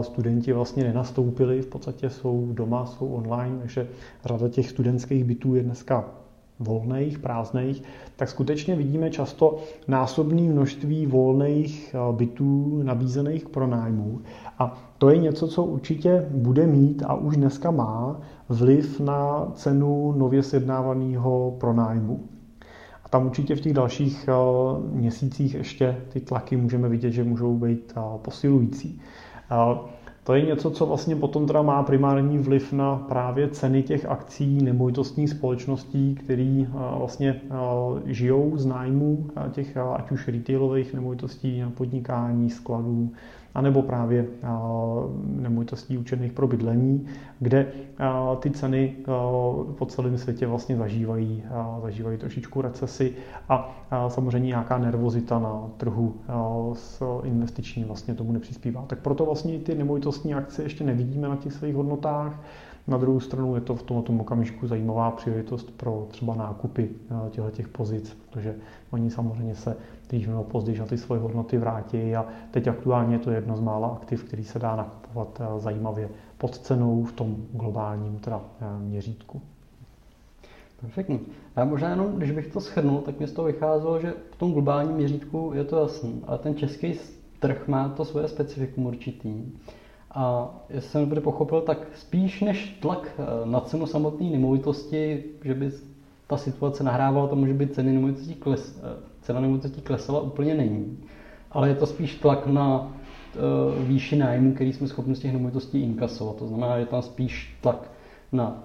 studenti 0.01 0.53
vlastně 0.53 0.83
nenastoupili, 0.83 1.61
v 1.61 1.67
podstatě 1.67 2.09
jsou 2.09 2.49
doma, 2.53 2.85
jsou 2.85 3.07
online, 3.07 3.59
takže 3.59 3.87
řada 4.25 4.49
těch 4.49 4.69
studentských 4.69 5.23
bytů 5.23 5.55
je 5.55 5.63
dneska 5.63 6.22
volných, 6.59 7.19
prázdných, 7.19 7.83
tak 8.15 8.29
skutečně 8.29 8.75
vidíme 8.75 9.09
často 9.09 9.57
násobné 9.87 10.41
množství 10.41 11.05
volných 11.05 11.95
eh, 11.95 12.13
bytů 12.13 12.83
nabízených 12.83 13.45
k 13.45 13.49
pronájmu. 13.49 14.21
A 14.59 14.77
to 14.97 15.09
je 15.09 15.17
něco, 15.17 15.47
co 15.47 15.63
určitě 15.63 16.25
bude 16.29 16.67
mít 16.67 17.03
a 17.05 17.13
už 17.13 17.37
dneska 17.37 17.71
má 17.71 18.21
vliv 18.49 18.99
na 18.99 19.51
cenu 19.53 20.11
nově 20.17 20.43
sjednávaného 20.43 21.55
pronájmu. 21.59 22.23
A 23.05 23.09
tam 23.09 23.25
určitě 23.25 23.55
v 23.55 23.61
těch 23.61 23.73
dalších 23.73 24.29
eh, 24.29 24.33
měsících 24.91 25.53
ještě 25.53 25.97
ty 26.09 26.19
tlaky 26.19 26.57
můžeme 26.57 26.89
vidět, 26.89 27.11
že 27.11 27.23
můžou 27.23 27.57
být 27.57 27.93
eh, 27.97 28.01
posilující. 28.21 29.01
To 30.23 30.33
je 30.33 30.41
něco, 30.41 30.71
co 30.71 30.85
vlastně 30.85 31.15
potom 31.15 31.47
teda 31.47 31.61
má 31.61 31.83
primární 31.83 32.37
vliv 32.37 32.71
na 32.73 32.97
právě 32.97 33.47
ceny 33.47 33.83
těch 33.83 34.05
akcí 34.05 34.63
nemovitostních 34.63 35.29
společností, 35.29 36.15
které 36.15 36.65
vlastně 36.97 37.35
žijou 38.05 38.57
z 38.57 38.65
nájmu 38.65 39.25
těch 39.51 39.77
ať 39.77 40.11
už 40.11 40.27
retailových 40.27 40.93
nemovitostí 40.93 41.63
podnikání, 41.73 42.49
skladů, 42.49 43.11
anebo 43.53 43.81
právě 43.81 44.25
nemovitostí 45.25 45.97
učených 45.97 46.33
pro 46.33 46.47
bydlení, 46.47 47.05
kde 47.39 47.67
ty 48.39 48.51
ceny 48.51 48.95
po 49.77 49.85
celém 49.87 50.17
světě 50.17 50.47
vlastně 50.47 50.77
zažívají, 50.77 51.43
zažívají 51.81 52.17
trošičku 52.17 52.61
recesi 52.61 53.13
a 53.49 53.75
samozřejmě 54.07 54.47
nějaká 54.47 54.77
nervozita 54.77 55.39
na 55.39 55.69
trhu 55.77 56.13
s 56.73 57.19
investiční 57.23 57.83
vlastně 57.83 58.15
tomu 58.15 58.31
nepřispívá. 58.31 58.85
Tak 58.87 58.99
proto 58.99 59.25
vlastně 59.25 59.59
ty 59.59 59.75
nemovitostní 59.75 60.33
akce 60.33 60.63
ještě 60.63 60.83
nevidíme 60.83 61.27
na 61.27 61.35
těch 61.35 61.53
svých 61.53 61.75
hodnotách. 61.75 62.39
Na 62.87 62.97
druhou 62.97 63.19
stranu 63.19 63.55
je 63.55 63.61
to 63.61 63.75
v 63.75 63.83
tomto 63.83 64.13
okamžiku 64.13 64.67
zajímavá 64.67 65.11
příležitost 65.11 65.71
pro 65.77 66.07
třeba 66.09 66.35
nákupy 66.35 66.89
těchto 67.29 67.51
těch 67.51 67.67
pozic, 67.67 68.17
protože 68.29 68.55
oni 68.91 69.11
samozřejmě 69.11 69.55
se 69.55 69.77
dřív 70.09 70.27
nebo 70.27 70.43
později 70.43 70.79
na 70.79 70.85
ty 70.85 70.97
svoje 70.97 71.21
hodnoty 71.21 71.57
vrátí 71.57 72.15
a 72.15 72.25
teď 72.51 72.67
aktuálně 72.67 73.15
je 73.15 73.19
to 73.19 73.31
jedno 73.31 73.57
z 73.57 73.59
mála 73.59 73.87
aktiv, 73.87 74.23
který 74.23 74.43
se 74.43 74.59
dá 74.59 74.75
nakupovat 74.75 75.41
eh, 75.41 75.59
zajímavě 75.59 76.09
pod 76.37 76.57
cenou 76.57 77.03
v 77.03 77.11
tom 77.11 77.35
globálním 77.53 78.19
teda 78.19 78.41
eh, 78.61 78.79
měřítku. 78.79 79.41
Perfektní. 80.81 81.19
Já 81.55 81.65
možná 81.65 81.89
jenom, 81.89 82.15
když 82.17 82.31
bych 82.31 82.47
to 82.47 82.59
shrnul, 82.59 83.01
tak 83.01 83.19
mi 83.19 83.27
z 83.27 83.31
toho 83.31 83.45
vycházelo, 83.45 83.99
že 83.99 84.13
v 84.31 84.35
tom 84.35 84.53
globálním 84.53 84.95
měřítku 84.95 85.51
je 85.55 85.63
to 85.63 85.77
jasný, 85.77 86.21
ale 86.27 86.37
ten 86.37 86.55
český 86.55 86.99
trh 87.39 87.67
má 87.67 87.89
to 87.89 88.05
svoje 88.05 88.27
specifikum 88.27 88.85
určitý. 88.85 89.43
A 90.13 90.49
jestli 90.69 90.89
jsem 90.89 91.01
dobře 91.01 91.21
pochopil, 91.21 91.61
tak 91.61 91.77
spíš 91.95 92.41
než 92.41 92.77
tlak 92.79 93.11
eh, 93.17 93.45
na 93.45 93.61
cenu 93.61 93.85
samotné 93.85 94.29
nemovitosti, 94.29 95.23
že 95.43 95.53
by 95.53 95.71
ta 96.27 96.37
situace 96.37 96.83
nahrávala 96.83 97.27
tomu, 97.27 97.47
že 97.47 97.53
by 97.53 97.67
ceny 97.67 97.93
nemovitostí 97.93 98.35
kles, 98.35 98.79
cena 99.21 99.39
nemovitostí 99.39 99.81
klesala 99.81 100.21
úplně 100.21 100.55
není. 100.55 100.97
Ale 101.51 101.69
je 101.69 101.75
to 101.75 101.85
spíš 101.85 102.15
tlak 102.15 102.47
na 102.47 102.79
uh, 102.81 103.87
výši 103.87 104.15
nájmu, 104.15 104.53
který 104.53 104.73
jsme 104.73 104.87
schopni 104.87 105.15
z 105.15 105.19
těch 105.19 105.33
nemovitostí 105.33 105.81
inkasovat. 105.81 106.35
To 106.35 106.47
znamená, 106.47 106.79
že 106.79 106.85
tam 106.85 107.01
spíš 107.01 107.57
tlak 107.61 107.91
na, 108.31 108.63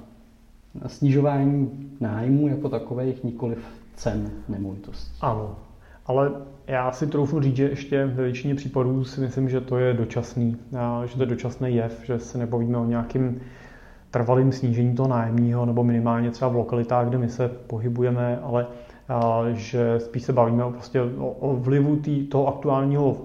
na 0.82 0.88
snižování 0.88 1.70
nájmu 2.00 2.48
jako 2.48 2.68
takových, 2.68 3.24
nikoliv 3.24 3.58
cen 3.94 4.30
nemovitostí. 4.48 5.18
Ano, 5.20 5.56
ale 6.08 6.30
já 6.66 6.92
si 6.92 7.06
troufnu 7.06 7.40
říct, 7.40 7.56
že 7.56 7.64
ještě 7.64 8.06
ve 8.06 8.22
většině 8.22 8.54
případů 8.54 9.04
si 9.04 9.20
myslím, 9.20 9.48
že 9.48 9.60
to 9.60 9.78
je 9.78 9.94
dočasný, 9.94 10.56
že 11.04 11.16
to 11.16 11.22
je 11.22 11.26
dočasný 11.26 11.74
jev, 11.74 12.00
že 12.04 12.18
se 12.18 12.38
nebavíme 12.38 12.78
o 12.78 12.84
nějakým 12.84 13.40
trvalým 14.10 14.52
snížení 14.52 14.94
toho 14.94 15.08
nájemního, 15.08 15.66
nebo 15.66 15.84
minimálně 15.84 16.30
třeba 16.30 16.50
v 16.50 16.56
lokalitách, 16.56 17.08
kde 17.08 17.18
my 17.18 17.28
se 17.28 17.48
pohybujeme, 17.48 18.40
ale 18.42 18.66
že 19.52 20.00
spíš 20.00 20.22
se 20.22 20.32
bavíme 20.32 20.64
prostě 20.72 21.00
o, 21.18 21.56
vlivu 21.56 21.96
tý, 21.96 22.26
toho 22.26 22.48
aktuálního 22.48 23.16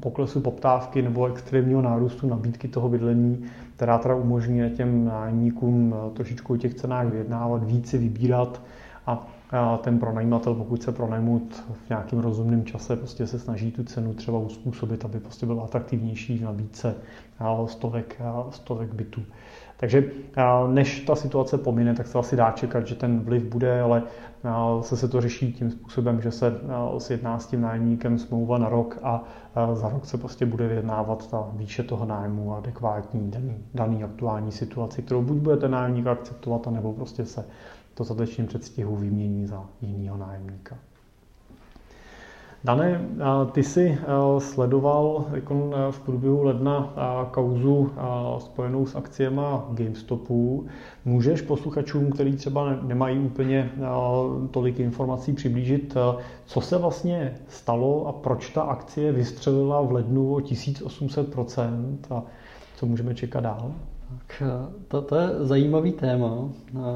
poklesu 0.00 0.40
poptávky 0.40 1.02
nebo 1.02 1.26
extrémního 1.26 1.82
nárůstu 1.82 2.28
nabídky 2.28 2.68
toho 2.68 2.88
bydlení, 2.88 3.44
která 3.76 3.98
teda 3.98 4.14
umožňuje 4.14 4.70
těm 4.70 5.04
nájemníkům 5.04 5.94
trošičku 6.14 6.52
o 6.54 6.56
těch 6.56 6.74
cenách 6.74 7.06
vyjednávat, 7.06 7.64
více 7.64 7.98
vybírat. 7.98 8.62
A 9.06 9.26
ten 9.80 9.98
pronajímatel, 9.98 10.54
pokud 10.54 10.82
se 10.82 10.92
pronajmout 10.92 11.64
v 11.86 11.88
nějakém 11.88 12.18
rozumném 12.18 12.64
čase, 12.64 12.96
prostě 12.96 13.26
se 13.26 13.38
snaží 13.38 13.72
tu 13.72 13.84
cenu 13.84 14.14
třeba 14.14 14.38
uspůsobit, 14.38 15.04
aby 15.04 15.20
prostě 15.20 15.46
byl 15.46 15.60
atraktivnější 15.60 16.38
v 16.38 16.42
nabídce 16.42 16.94
stovek, 17.66 18.20
stovek 18.50 18.94
bytů. 18.94 19.22
Takže 19.76 20.04
než 20.68 21.00
ta 21.00 21.14
situace 21.14 21.58
pomine, 21.58 21.94
tak 21.94 22.06
se 22.06 22.18
asi 22.18 22.36
dá 22.36 22.50
čekat, 22.50 22.86
že 22.86 22.94
ten 22.94 23.20
vliv 23.20 23.44
bude, 23.44 23.80
ale 23.80 24.02
se 24.80 24.96
se 24.96 25.08
to 25.08 25.20
řeší 25.20 25.52
tím 25.52 25.70
způsobem, 25.70 26.20
že 26.20 26.30
se 26.30 26.60
sjedná 26.98 27.38
s 27.38 27.46
tím 27.46 27.60
nájemníkem 27.60 28.18
smlouva 28.18 28.58
na 28.58 28.68
rok 28.68 28.98
a 29.02 29.24
za 29.72 29.88
rok 29.88 30.06
se 30.06 30.18
prostě 30.18 30.46
bude 30.46 30.68
vyjednávat 30.68 31.30
ta 31.30 31.48
výše 31.52 31.82
toho 31.82 32.04
nájmu 32.06 32.54
adekvátní 32.54 33.30
daný, 33.30 33.54
daný 33.74 34.04
aktuální 34.04 34.52
situaci, 34.52 35.02
kterou 35.02 35.22
buď 35.22 35.36
bude 35.36 35.56
ten 35.56 35.70
nájemník 35.70 36.06
akceptovat, 36.06 36.66
anebo 36.66 36.92
prostě 36.92 37.24
se 37.24 37.44
to 37.94 38.04
zatečním 38.04 38.46
předstihu 38.46 38.96
vymění 38.96 39.46
za 39.46 39.66
jiného 39.82 40.16
nájemníka. 40.16 40.78
Dané, 42.64 43.00
ty 43.52 43.62
jsi 43.62 43.98
sledoval 44.38 45.24
jako 45.34 45.70
v 45.90 46.00
průběhu 46.00 46.42
ledna 46.42 46.94
kauzu 47.30 47.90
spojenou 48.38 48.86
s 48.86 48.96
akciemi 48.96 49.40
GameStopu. 49.70 50.66
Můžeš 51.04 51.40
posluchačům, 51.42 52.10
kteří 52.10 52.32
třeba 52.36 52.76
nemají 52.82 53.18
úplně 53.18 53.70
tolik 54.50 54.80
informací, 54.80 55.32
přiblížit, 55.32 55.96
co 56.44 56.60
se 56.60 56.78
vlastně 56.78 57.34
stalo 57.48 58.06
a 58.06 58.12
proč 58.12 58.50
ta 58.50 58.62
akcie 58.62 59.12
vystřelila 59.12 59.80
v 59.80 59.92
lednu 59.92 60.34
o 60.34 60.38
1800% 60.38 61.96
a 62.10 62.22
co 62.76 62.86
můžeme 62.86 63.14
čekat 63.14 63.40
dál? 63.40 63.72
Tak 64.10 64.42
to, 64.88 65.02
to 65.02 65.16
je 65.16 65.28
zajímavý 65.38 65.92
téma. 65.92 66.48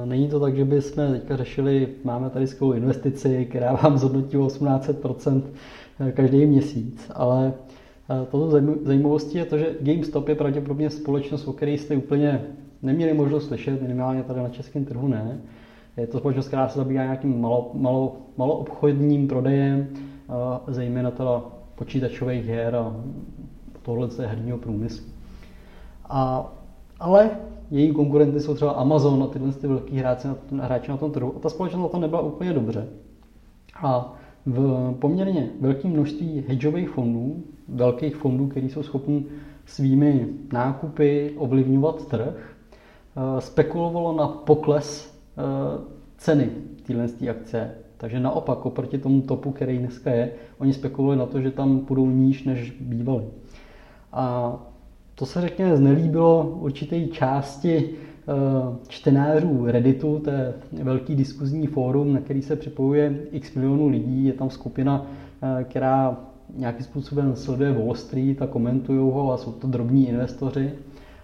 Není 0.05 0.29
to 0.29 0.40
tak, 0.40 0.57
že 0.57 0.64
bychom 0.64 1.12
teďka 1.12 1.37
řešili, 1.37 1.88
máme 2.05 2.31
tady 2.31 2.46
skvělou 2.46 2.72
investici, 2.72 3.46
která 3.50 3.72
vám 3.72 3.98
zhodnotí 3.98 4.37
1800% 4.37 5.42
eh, 6.00 6.12
každý 6.12 6.46
měsíc, 6.46 7.11
ale 7.14 7.53
eh, 8.11 8.27
toto 8.31 8.50
zajímavostí 8.85 9.38
je 9.38 9.44
to, 9.44 9.59
že 9.59 9.74
GameStop 9.81 10.29
je 10.29 10.35
pravděpodobně 10.35 10.90
společnost, 10.90 11.48
o 11.48 11.53
které 11.53 11.72
jste 11.72 11.96
úplně 11.96 12.44
neměli 12.83 13.14
možnost 13.14 13.46
slyšet, 13.46 13.83
minimálně 13.83 14.22
tady 14.22 14.40
na 14.40 14.48
českém 14.48 14.85
trhu 14.85 15.09
ne. 15.09 15.40
Je 15.96 16.07
to 16.07 16.18
společnost, 16.18 16.48
která 16.48 16.68
se 16.68 16.79
zabývá 16.79 17.03
nějakým 17.03 17.40
malo, 17.40 17.70
malo, 18.37 18.64
prodejem, 19.29 19.88
zejména 20.66 21.11
teda 21.11 21.42
počítačových 21.74 22.46
her 22.46 22.77
a 22.77 22.96
tohle 23.83 24.09
je 24.22 24.27
herního 24.27 24.59
průmyslu. 24.59 25.07
A, 26.09 26.53
ale 27.00 27.30
její 27.70 27.92
konkurenty 27.92 28.40
jsou 28.40 28.54
třeba 28.54 28.72
Amazon 28.72 29.22
a 29.22 29.26
tyhle 29.26 29.52
ty 29.52 29.66
velký 29.66 29.96
hráči 29.96 30.28
na, 30.28 30.64
hráči 30.64 30.90
na 30.90 30.96
tom 30.96 31.12
trhu. 31.12 31.35
A 31.37 31.38
ta 31.38 31.48
společnost 31.48 31.83
na 31.83 31.88
tom 31.88 32.00
nebyla 32.00 32.20
úplně 32.20 32.52
dobře. 32.52 32.88
A 33.83 34.14
v 34.46 34.92
poměrně 34.98 35.50
velkém 35.61 35.90
množství 35.90 36.44
hedžových 36.48 36.88
fondů, 36.88 37.42
velkých 37.68 38.16
fondů, 38.16 38.46
které 38.46 38.66
jsou 38.66 38.83
schopni 38.83 39.26
svými 39.66 40.28
nákupy 40.52 41.35
ovlivňovat 41.37 42.09
trh, 42.09 42.57
eh, 43.16 43.40
spekulovalo 43.40 44.16
na 44.16 44.28
pokles 44.28 45.18
eh, 45.38 45.42
ceny 46.16 46.50
téhle 46.87 47.09
akce. 47.30 47.74
Takže 47.96 48.20
naopak, 48.20 48.66
oproti 48.66 48.98
tomu 48.98 49.22
topu, 49.22 49.50
který 49.50 49.78
dneska 49.78 50.11
je, 50.11 50.33
oni 50.59 50.72
spekulovali 50.72 51.18
na 51.18 51.26
to, 51.26 51.40
že 51.40 51.50
tam 51.50 51.80
půjdou 51.80 52.07
níž, 52.07 52.44
než 52.44 52.70
bývali. 52.70 53.24
A 54.12 54.57
to 55.14 55.27
se 55.27 55.40
řekněme 55.40 55.77
znelíbilo 55.77 56.59
určité 56.61 57.07
části 57.07 57.90
eh, 57.90 58.33
čtenářů 58.88 59.66
Redditu, 59.66 60.18
to 60.18 60.31
je 60.31 60.55
velký 60.83 61.14
diskuzní 61.14 61.66
fórum, 61.66 62.12
na 62.12 62.20
který 62.20 62.42
se 62.42 62.57
připojuje 62.57 63.18
x 63.31 63.55
milionů 63.55 63.88
lidí. 63.88 64.24
Je 64.24 64.33
tam 64.33 64.50
skupina, 64.50 65.07
eh, 65.42 65.64
která 65.64 66.16
nějakým 66.57 66.85
způsobem 66.85 67.37
sleduje 67.37 67.72
Wall 67.72 67.94
Street 67.94 68.42
a 68.42 68.46
komentují 68.46 68.98
ho 68.98 69.33
a 69.33 69.37
jsou 69.37 69.53
to 69.53 69.66
drobní 69.66 70.09
investoři. 70.09 70.72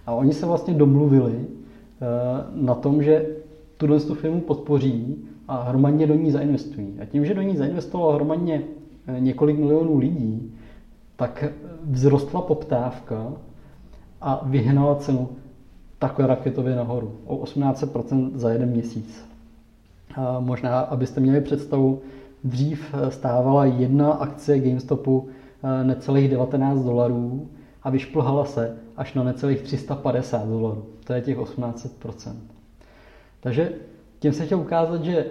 A 0.05 0.13
oni 0.13 0.33
se 0.33 0.45
vlastně 0.45 0.73
domluvili 0.73 1.35
eh, 1.35 2.05
na 2.55 2.75
tom, 2.75 3.03
že 3.03 3.25
tuhle 3.77 3.99
tu 3.99 4.15
firmu 4.15 4.41
podpoří 4.41 5.15
a 5.47 5.63
hromadně 5.63 6.07
do 6.07 6.15
ní 6.15 6.31
zainvestují. 6.31 6.93
A 7.01 7.05
tím, 7.05 7.25
že 7.25 7.33
do 7.33 7.41
ní 7.41 7.57
zainvestovalo 7.57 8.13
hromadně 8.13 8.61
několik 9.19 9.57
milionů 9.57 9.99
lidí, 9.99 10.51
tak 11.15 11.53
vzrostla 11.91 12.41
poptávka 12.41 13.33
a 14.21 14.41
vyhnala 14.45 14.95
cenu 14.95 15.29
takhle 15.99 16.27
raketově 16.27 16.75
nahoru 16.75 17.15
o 17.25 17.37
18% 17.37 18.31
za 18.35 18.49
jeden 18.49 18.69
měsíc. 18.69 19.25
A 20.15 20.39
možná, 20.39 20.79
abyste 20.79 21.21
měli 21.21 21.41
představu, 21.41 22.01
dřív 22.43 22.95
stávala 23.09 23.65
jedna 23.65 24.11
akce 24.11 24.59
GameStopu 24.59 25.29
eh, 25.63 25.83
necelých 25.83 26.29
19 26.29 26.79
dolarů 26.79 27.49
a 27.83 27.89
vyšplhala 27.89 28.45
se 28.45 28.77
až 28.97 29.13
na 29.13 29.23
necelých 29.23 29.61
350 29.61 30.47
dolarů. 30.47 30.85
To 31.03 31.13
je 31.13 31.21
těch 31.21 31.37
18%. 31.37 32.33
Takže 33.39 33.73
tím 34.19 34.33
se 34.33 34.45
chtěl 34.45 34.59
ukázat, 34.59 35.03
že 35.03 35.17
eh, 35.17 35.29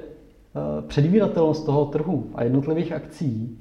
předvídatelnost 0.87 1.66
toho 1.66 1.85
trhu 1.85 2.26
a 2.35 2.44
jednotlivých 2.44 2.92
akcí 2.92 3.59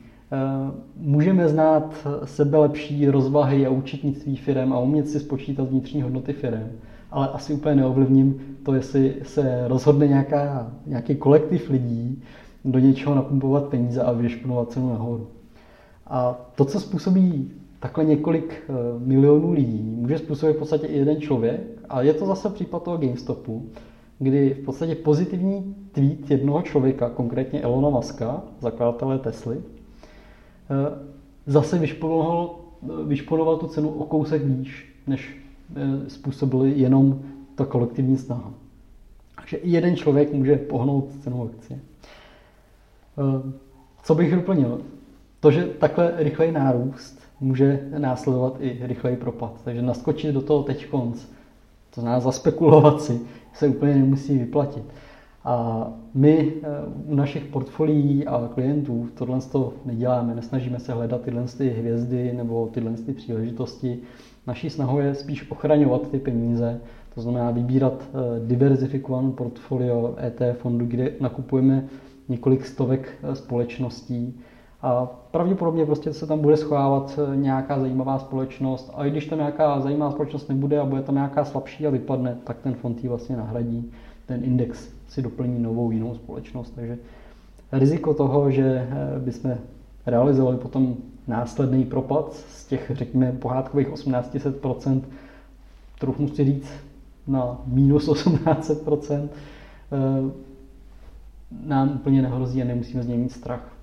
můžeme 0.96 1.50
znát 1.50 2.08
sebe 2.24 2.58
lepší 2.58 3.10
rozvahy 3.10 3.66
a 3.66 3.70
účetnictví 3.70 4.36
firm 4.36 4.74
a 4.74 4.80
umět 4.80 5.08
si 5.08 5.20
spočítat 5.20 5.70
vnitřní 5.70 6.02
hodnoty 6.02 6.34
firm, 6.34 6.72
ale 7.12 7.28
asi 7.28 7.54
úplně 7.54 7.76
neovlivním 7.76 8.58
to, 8.64 8.74
jestli 8.74 9.16
se 9.24 9.68
rozhodne 9.68 10.08
nějaká, 10.08 10.72
nějaký 10.86 11.16
kolektiv 11.16 11.70
lidí 11.70 12.24
do 12.66 12.80
něčeho 12.80 13.16
napumpovat 13.16 13.64
peníze 13.64 14.02
a 14.02 14.12
vyšpunovat 14.12 14.72
cenu 14.72 14.90
nahoru. 14.90 15.28
A 16.08 16.40
to, 16.56 16.66
co 16.66 16.80
způsobí 16.80 17.52
takhle 17.80 18.06
několik 18.06 18.64
eh, 18.70 18.74
milionů 19.00 19.52
lidí, 19.52 19.82
může 19.82 20.18
způsobit 20.18 20.56
v 20.56 20.60
podstatě 20.60 20.88
i 20.88 20.98
jeden 20.98 21.22
člověk. 21.22 21.62
A 21.90 22.02
je 22.02 22.14
to 22.14 22.26
zase 22.26 22.50
případ 22.50 22.84
toho 22.84 22.98
GameStopu, 22.98 23.70
kdy 24.20 24.54
v 24.54 24.66
podstatě 24.66 24.96
pozitivní 24.96 25.76
tweet 25.92 26.32
jednoho 26.32 26.62
člověka, 26.62 27.10
konkrétně 27.10 27.62
Elona 27.62 27.90
Muska, 27.90 28.42
zakladatele 28.60 29.20
Tesly, 29.20 29.58
Eh, 29.58 29.79
zase 31.46 31.78
vyšponoval, 31.78 32.56
vyšponoval 33.06 33.58
tu 33.58 33.68
cenu 33.68 33.90
o 33.90 34.06
kousek 34.06 34.44
výš, 34.44 34.94
než 35.08 35.38
eh, 35.76 36.10
způsobili 36.10 36.80
jenom 36.80 37.22
ta 37.56 37.66
kolektivní 37.66 38.18
snaha. 38.18 38.54
Takže 39.36 39.58
i 39.58 39.70
jeden 39.70 39.96
člověk 39.96 40.34
může 40.34 40.56
pohnout 40.56 41.10
cenu 41.24 41.44
akcie. 41.44 41.80
Eh, 43.18 43.52
co 44.04 44.16
bych 44.16 44.36
doplnil? 44.36 44.82
To, 45.40 45.52
že 45.52 45.66
takhle 45.66 46.14
rychlej 46.18 46.52
nárůst 46.52 47.20
může 47.40 47.90
následovat 47.98 48.58
i 48.60 48.80
rychlej 48.82 49.16
propad. 49.16 49.62
Takže 49.64 49.82
naskočit 49.82 50.34
do 50.34 50.42
toho 50.42 50.64
teď 50.64 50.88
konc, 50.88 51.26
to 51.96 52.02
znamená 52.02 52.20
zaspekulovat 52.20 53.02
si, 53.02 53.22
se 53.54 53.68
úplně 53.68 53.96
nemusí 53.96 54.38
vyplatit. 54.38 54.84
A 55.44 55.88
my 56.14 56.54
eh, 56.64 56.68
u 57.06 57.16
našich 57.16 57.46
portfolií 57.46 58.28
a 58.28 58.50
klientů 58.54 59.08
tohle 59.14 59.42
to 59.42 59.74
neděláme, 59.86 60.36
nesnažíme 60.36 60.80
se 60.80 60.94
hledat 60.94 61.22
tyhle 61.22 61.44
ty 61.58 61.70
hvězdy 61.70 62.34
nebo 62.34 62.68
tyhle 62.68 62.92
ty 62.92 63.14
příležitosti. 63.14 64.00
Naší 64.48 64.70
snahou 64.70 65.00
je 65.00 65.16
spíš 65.16 65.52
ochraňovat 65.52 66.12
ty 66.12 66.20
peníze, 66.20 66.82
to 67.16 67.22
znamená 67.22 67.52
vybírat 67.52 68.04
eh, 68.04 68.48
diverzifikovanou 68.48 69.32
portfolio 69.32 70.16
ETF 70.18 70.60
fondu, 70.60 70.86
kde 70.86 71.12
nakupujeme 71.20 71.86
několik 72.30 72.66
stovek 72.66 73.18
eh, 73.24 73.36
společností. 73.36 74.40
A 74.82 75.06
pravděpodobně 75.32 75.86
prostě 75.86 76.14
se 76.14 76.28
tam 76.28 76.40
bude 76.40 76.58
schovávat 76.58 77.20
nějaká 77.36 77.80
zajímavá 77.80 78.20
společnost. 78.20 78.92
A 78.96 79.06
i 79.06 79.12
když 79.12 79.26
tam 79.26 79.40
nějaká 79.40 79.80
zajímavá 79.80 80.12
společnost 80.12 80.50
nebude 80.50 80.80
a 80.80 80.86
bude 80.86 81.02
tam 81.02 81.16
nějaká 81.16 81.46
slabší 81.46 81.88
a 81.88 81.90
vypadne, 81.90 82.38
tak 82.44 82.58
ten 82.60 82.74
fond 82.74 83.04
ji 83.04 83.10
vlastně 83.10 83.38
nahradí 83.38 83.92
ten 84.26 84.44
index 84.44 84.99
si 85.10 85.22
doplní 85.22 85.60
novou 85.60 85.92
jinou 85.92 86.16
společnost. 86.16 86.72
Takže 86.76 86.98
riziko 87.72 88.14
toho, 88.14 88.52
že 88.52 88.64
eh, 88.64 89.20
bychom 89.20 89.58
realizovali 90.06 90.58
potom 90.58 90.96
následný 91.28 91.86
propad 91.86 92.34
z 92.34 92.66
těch, 92.66 92.92
řekněme, 92.94 93.32
pohádkových 93.32 93.88
1800%, 93.88 95.02
trochu 96.00 96.28
si 96.28 96.46
říct, 96.46 96.72
na 97.28 97.62
minus 97.66 98.08
18%, 98.08 99.30
eh, 99.92 100.32
nám 101.66 101.90
úplně 101.90 102.22
nehrozí 102.22 102.62
a 102.62 102.66
nemusíme 102.66 103.04
z 103.04 103.08
něj 103.08 103.18
mít 103.18 103.32
strach. 103.32 103.79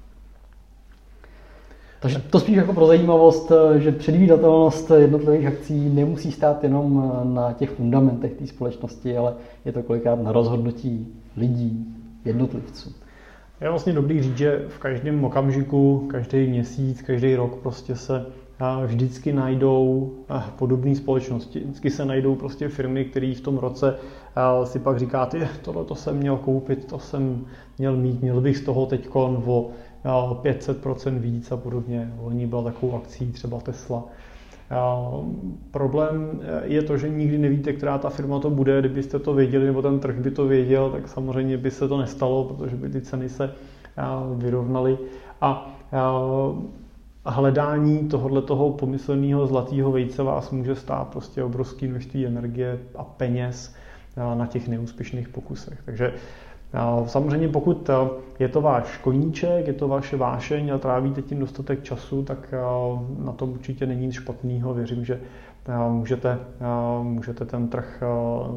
Takže 2.07 2.23
to 2.31 2.41
spíš 2.41 2.57
jako 2.57 2.73
pro 2.73 2.87
zajímavost, 2.87 3.53
eh, 3.53 3.81
že 3.81 3.93
předvídatelnost 3.93 4.91
jednotlivých 4.97 5.47
akcí 5.47 5.89
nemusí 5.89 6.33
stát 6.33 6.63
jenom 6.65 7.13
eh, 7.13 7.35
na 7.35 7.53
těch 7.53 7.71
fundamentech 7.71 8.33
té 8.33 8.47
společnosti, 8.47 9.17
ale 9.17 9.35
je 9.65 9.73
to 9.73 9.83
kolikrát 9.83 10.23
na 10.23 10.33
rozhodnutí 10.33 11.09
lidí, 11.37 11.87
jednotlivců. 12.25 12.93
Je 13.61 13.71
vlastně 13.71 13.93
dobrý 13.93 14.23
říct, 14.23 14.37
že 14.37 14.65
v 14.69 14.79
každém 14.79 15.25
okamžiku, 15.25 16.09
každý 16.11 16.47
měsíc, 16.47 17.03
každý 17.03 17.37
rok 17.37 17.57
prostě 17.57 17.97
se 17.97 18.27
eh, 18.27 18.87
vždycky 18.87 19.33
najdou 19.33 20.13
podobné 20.59 20.95
společnosti. 20.95 21.61
Vždycky 21.61 21.91
se 21.91 22.05
najdou 22.05 22.35
prostě 22.35 22.69
firmy, 22.69 23.05
které 23.05 23.35
v 23.37 23.41
tom 23.41 23.59
roce 23.59 23.95
si 24.65 24.79
pak 24.79 24.99
říkáte, 24.99 25.49
tohle 25.63 25.85
to 25.85 25.95
jsem 25.95 26.17
měl 26.17 26.37
koupit, 26.37 26.85
to 26.85 26.99
jsem 26.99 27.47
měl 27.79 27.97
mít, 27.97 28.23
měl 28.23 28.41
bych 28.41 28.57
z 28.57 28.65
toho 28.65 28.87
teď 28.87 29.09
o 29.15 29.71
500% 30.07 31.19
víc 31.19 31.53
a 31.53 31.57
podobně. 31.57 32.13
Loni 32.21 32.47
byla 32.47 32.63
takovou 32.63 32.97
akcí 32.97 33.33
třeba 33.33 33.61
Tesla. 33.61 34.05
Problém 35.71 36.41
je 36.63 36.83
to, 36.83 36.99
že 36.99 37.09
nikdy 37.09 37.39
nevíte, 37.39 37.73
která 37.73 37.99
ta 37.99 38.11
firma 38.11 38.39
to 38.39 38.51
bude. 38.51 38.81
Kdybyste 38.81 39.19
to 39.19 39.35
věděli, 39.35 39.67
nebo 39.67 39.83
ten 39.83 39.99
trh 39.99 40.17
by 40.17 40.31
to 40.31 40.47
věděl, 40.47 40.91
tak 40.91 41.09
samozřejmě 41.09 41.57
by 41.57 41.71
se 41.71 41.89
to 41.89 41.99
nestalo, 41.99 42.45
protože 42.45 42.77
by 42.77 42.89
ty 42.89 43.01
ceny 43.01 43.29
se 43.29 43.53
vyrovnaly. 44.37 44.99
A 45.41 45.77
hledání 47.25 48.09
tohohle 48.09 48.43
toho 48.43 48.73
pomyslného 48.73 49.47
zlatého 49.47 49.93
vejce 49.93 50.23
vás 50.23 50.51
může 50.51 50.75
stát 50.75 51.09
prostě 51.09 51.45
obrovské 51.45 51.89
množství 51.89 52.27
energie 52.27 52.79
a 52.97 53.05
peněz 53.05 53.75
na 54.35 54.47
těch 54.47 54.69
neúspěšných 54.69 55.29
pokusech. 55.29 55.83
Takže 55.85 56.13
Samozřejmě 57.07 57.49
pokud 57.49 57.91
eh, 57.91 57.95
je 58.39 58.49
to 58.49 58.61
váš 58.61 58.97
koníček, 58.99 59.67
je 59.67 59.73
to 59.73 59.89
vaše 59.89 60.17
vášeň 60.17 60.73
a 60.75 60.79
trávíte 60.79 61.23
tím 61.23 61.39
dostatek 61.39 61.83
času, 61.83 62.23
tak 62.23 62.49
eh, 62.53 62.59
na 63.25 63.33
tom 63.33 63.51
určitě 63.51 63.87
není 63.87 64.07
nic 64.07 64.15
špatného. 64.15 64.75
Věřím, 64.75 65.05
že 65.05 65.21
eh, 65.69 65.91
můžete, 65.91 66.39
můžete 67.03 67.45
ten 67.45 67.69
trh 67.69 68.03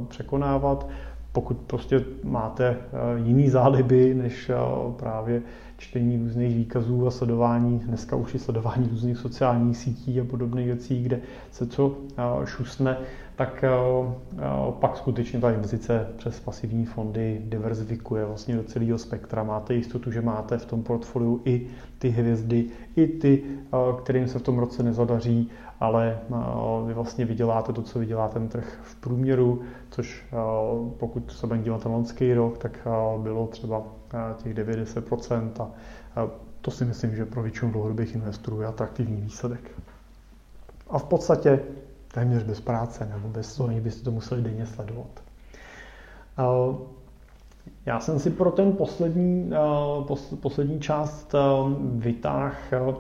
překonávat. 0.08 0.88
Pokud 1.32 1.58
prostě 1.58 2.04
máte 2.24 2.78
jiný 3.16 3.50
záliby 3.50 4.14
než 4.14 4.52
právě 4.96 5.42
čtení 5.78 6.18
různých 6.18 6.56
výkazů 6.56 7.08
a 7.08 7.12
sledování, 7.12 7.80
dneska 7.80 8.16
už 8.16 8.34
i 8.34 8.40
sledování 8.40 8.88
různých 8.90 9.18
sociálních 9.18 9.78
sítí 9.78 10.20
a 10.22 10.24
podobných 10.24 10.66
věcí, 10.66 11.04
kde 11.04 11.20
se 11.52 11.68
co 11.68 11.96
šusne, 12.46 12.98
tak 13.40 13.64
eh, 13.64 13.70
eh, 13.70 14.42
pak 14.80 14.98
skutečně 14.98 15.40
ta 15.40 15.52
investice 15.52 16.08
přes 16.18 16.40
pasivní 16.40 16.86
fondy 16.86 17.42
diverzifikuje 17.46 18.26
vlastně 18.26 18.56
do 18.56 18.64
celého 18.64 18.98
spektra. 18.98 19.44
Máte 19.44 19.74
jistotu, 19.74 20.12
že 20.12 20.22
máte 20.22 20.58
v 20.58 20.66
tom 20.66 20.84
portfoliu 20.84 21.42
i 21.46 21.68
ty 22.00 22.10
hvězdy, 22.10 22.66
i 22.96 23.08
ty, 23.08 23.44
eh, 23.46 23.78
kterým 24.04 24.28
se 24.28 24.40
v 24.40 24.42
tom 24.42 24.60
roce 24.60 24.84
nezadaří, 24.84 25.50
ale 25.80 26.20
vy 26.88 26.94
vlastně 26.94 27.26
vyděláte 27.26 27.74
to, 27.74 27.82
co 27.82 28.00
vydělá 28.00 28.28
ten 28.28 28.48
trh 28.48 28.80
v 28.84 28.96
průměru, 28.96 29.62
což 29.90 30.26
pokud 30.98 31.32
se 31.32 31.48
budeme 31.48 31.64
dívat 31.64 31.84
ten 31.84 31.92
loňský 31.92 32.34
rok, 32.34 32.58
tak 32.58 32.88
bylo 33.18 33.48
třeba 33.48 33.84
těch 34.44 34.54
90% 34.54 35.52
a 36.16 36.28
to 36.62 36.72
si 36.72 36.86
myslím, 36.86 37.16
že 37.16 37.26
pro 37.26 37.42
většinu 37.44 37.72
dlouhodobých 37.72 38.16
investorů 38.16 38.62
je 38.62 38.68
atraktivní 38.68 39.22
výsledek. 39.22 39.72
A 40.90 41.00
v 41.00 41.04
podstatě 41.04 41.60
téměř 42.14 42.44
bez 42.44 42.62
práce 42.62 43.10
nebo 43.14 43.28
bez 43.28 43.56
toho, 43.56 43.70
aniž 43.70 43.82
byste 43.82 44.04
to 44.04 44.12
museli 44.12 44.42
denně 44.42 44.66
sledovat. 44.66 45.24
Já 47.86 48.00
jsem 48.00 48.20
si 48.20 48.30
pro 48.30 48.52
ten 48.52 48.74
poslední, 48.74 49.52
poslední 50.40 50.80
část 50.80 51.36
vytáhl 51.82 52.98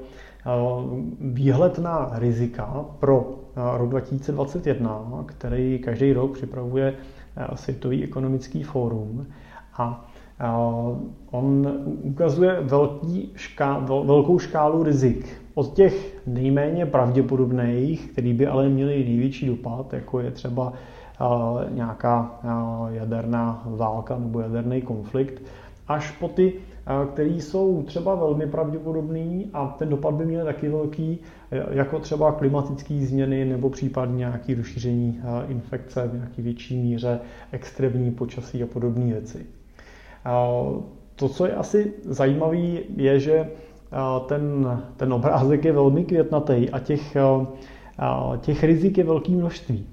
výhled 1.20 1.80
na 1.80 2.10
rizika 2.14 2.86
pro 3.00 3.36
rok 3.56 3.90
2021, 3.90 5.24
který 5.26 5.80
každý 5.80 6.14
rok 6.14 6.34
připravuje 6.34 6.94
Světový 7.56 8.04
ekonomický 8.04 8.64
fórum. 8.64 9.28
A 9.78 10.10
on 11.32 11.68
ukazuje 11.86 12.62
velký 12.62 13.32
šká, 13.36 13.80
velkou 13.80 14.40
škálu 14.40 14.84
rizik. 14.84 15.42
Od 15.60 15.74
těch 15.74 16.22
nejméně 16.28 16.86
pravděpodobných, 16.86 18.12
který 18.12 18.34
by 18.34 18.48
ale 18.48 18.70
měli 18.70 19.04
největší 19.04 19.48
dopad, 19.48 19.94
jako 19.94 20.20
je 20.20 20.32
třeba 20.32 20.74
nějaká 21.70 22.40
jaderná 22.90 23.64
válka 23.66 24.18
nebo 24.18 24.40
jaderný 24.40 24.82
konflikt, 24.82 25.42
až 25.88 26.12
po 26.12 26.28
ty, 26.28 26.54
které 27.14 27.30
jsou 27.30 27.84
třeba 27.84 28.16
velmi 28.16 28.48
pravděpodobný 28.48 29.50
a 29.54 29.76
ten 29.80 29.90
dopad 29.90 30.14
by 30.14 30.26
měl 30.26 30.46
taky 30.46 30.70
velký, 30.70 31.20
jako 31.72 32.00
třeba 32.00 32.32
klimatické 32.32 33.06
změny 33.06 33.46
nebo 33.46 33.70
případně 33.70 34.18
nějaké 34.18 34.56
rozšíření 34.56 35.20
infekce 35.48 36.08
v 36.08 36.14
nějaké 36.16 36.42
větší 36.42 36.78
míře, 36.78 37.20
extrémní 37.52 38.12
počasí 38.12 38.64
a 38.64 38.68
podobné 38.68 39.06
věci. 39.06 39.46
To, 41.16 41.30
co 41.30 41.46
je 41.46 41.54
asi 41.54 41.94
zajímavé, 42.06 42.58
je, 42.96 43.20
že 43.20 43.50
ten, 44.26 44.80
ten 44.98 45.14
obrázek 45.14 45.66
je 45.66 45.74
velmi 45.74 46.04
květnatý 46.04 46.70
a 46.70 46.80
těch, 46.80 47.18
těch 48.42 48.64
rizik 48.64 48.98
je 48.98 49.04
velké 49.04 49.32
množství. 49.32 49.86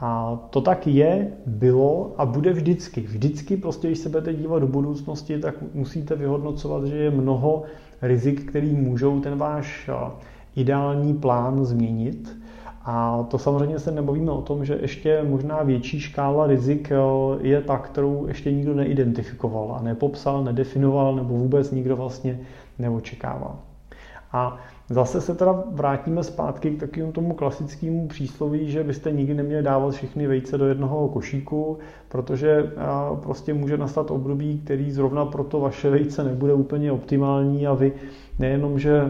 A 0.00 0.38
to 0.50 0.60
tak 0.60 0.86
je, 0.86 1.32
bylo 1.46 2.14
a 2.18 2.26
bude 2.26 2.52
vždycky. 2.52 3.00
Vždycky 3.00 3.56
prostě, 3.56 3.88
když 3.88 3.98
se 3.98 4.08
budete 4.08 4.34
dívat 4.34 4.58
do 4.58 4.66
budoucnosti, 4.66 5.38
tak 5.38 5.54
musíte 5.74 6.16
vyhodnocovat, 6.16 6.84
že 6.84 6.96
je 6.96 7.10
mnoho 7.10 7.62
rizik, 8.02 8.50
který 8.50 8.74
můžou 8.74 9.20
ten 9.20 9.38
váš 9.38 9.90
ideální 10.56 11.14
plán 11.14 11.64
změnit. 11.64 12.38
A 12.84 13.26
to 13.30 13.38
samozřejmě 13.38 13.78
se 13.78 13.90
nebavíme 13.90 14.30
o 14.30 14.42
tom, 14.42 14.64
že 14.64 14.78
ještě 14.82 15.22
možná 15.28 15.62
větší 15.62 16.00
škála 16.00 16.46
rizik 16.46 16.92
je 17.40 17.60
ta, 17.60 17.78
kterou 17.78 18.26
ještě 18.26 18.52
nikdo 18.52 18.74
neidentifikoval 18.74 19.76
a 19.78 19.82
nepopsal, 19.82 20.44
nedefinoval 20.44 21.16
nebo 21.16 21.34
vůbec 21.34 21.70
nikdo 21.70 21.96
vlastně 21.96 22.40
neočekával. 22.78 23.58
A 24.32 24.56
zase 24.90 25.20
se 25.20 25.34
teda 25.34 25.64
vrátíme 25.70 26.24
zpátky 26.24 26.70
k 26.70 26.80
takovému 26.80 27.12
tomu 27.12 27.34
klasickému 27.34 28.08
přísloví, 28.08 28.70
že 28.70 28.84
byste 28.84 29.12
nikdy 29.12 29.34
neměli 29.34 29.62
dávat 29.62 29.94
všechny 29.94 30.26
vejce 30.26 30.58
do 30.58 30.66
jednoho 30.66 31.08
košíku, 31.08 31.78
protože 32.08 32.72
prostě 33.22 33.54
může 33.54 33.76
nastat 33.76 34.10
období, 34.10 34.60
který 34.64 34.92
zrovna 34.92 35.24
pro 35.24 35.44
to 35.44 35.60
vaše 35.60 35.90
vejce 35.90 36.24
nebude 36.24 36.54
úplně 36.54 36.92
optimální 36.92 37.66
a 37.66 37.74
vy 37.74 37.92
nejenom, 38.38 38.78
že 38.78 39.02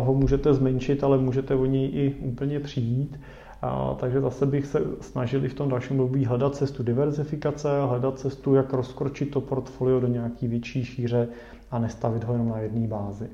ho 0.00 0.14
můžete 0.14 0.54
zmenšit, 0.54 1.04
ale 1.04 1.18
můžete 1.18 1.54
o 1.54 1.64
něj 1.64 1.90
i 1.92 2.14
úplně 2.20 2.60
přijít. 2.60 3.20
A, 3.62 3.94
takže 4.00 4.20
zase 4.20 4.46
bych 4.46 4.66
se 4.66 4.80
snažili 5.00 5.48
v 5.48 5.54
tom 5.54 5.68
dalším 5.68 6.00
období 6.00 6.24
hledat 6.24 6.54
cestu 6.54 6.82
diverzifikace, 6.82 7.68
hledat 7.88 8.18
cestu, 8.18 8.54
jak 8.54 8.72
rozkročit 8.72 9.30
to 9.30 9.40
portfolio 9.40 10.00
do 10.00 10.06
nějaký 10.06 10.48
větší 10.48 10.84
šíře 10.84 11.28
a 11.70 11.78
nestavit 11.78 12.24
ho 12.24 12.32
jenom 12.32 12.48
na 12.48 12.58
jedné 12.58 12.88
bázi. 12.88 13.28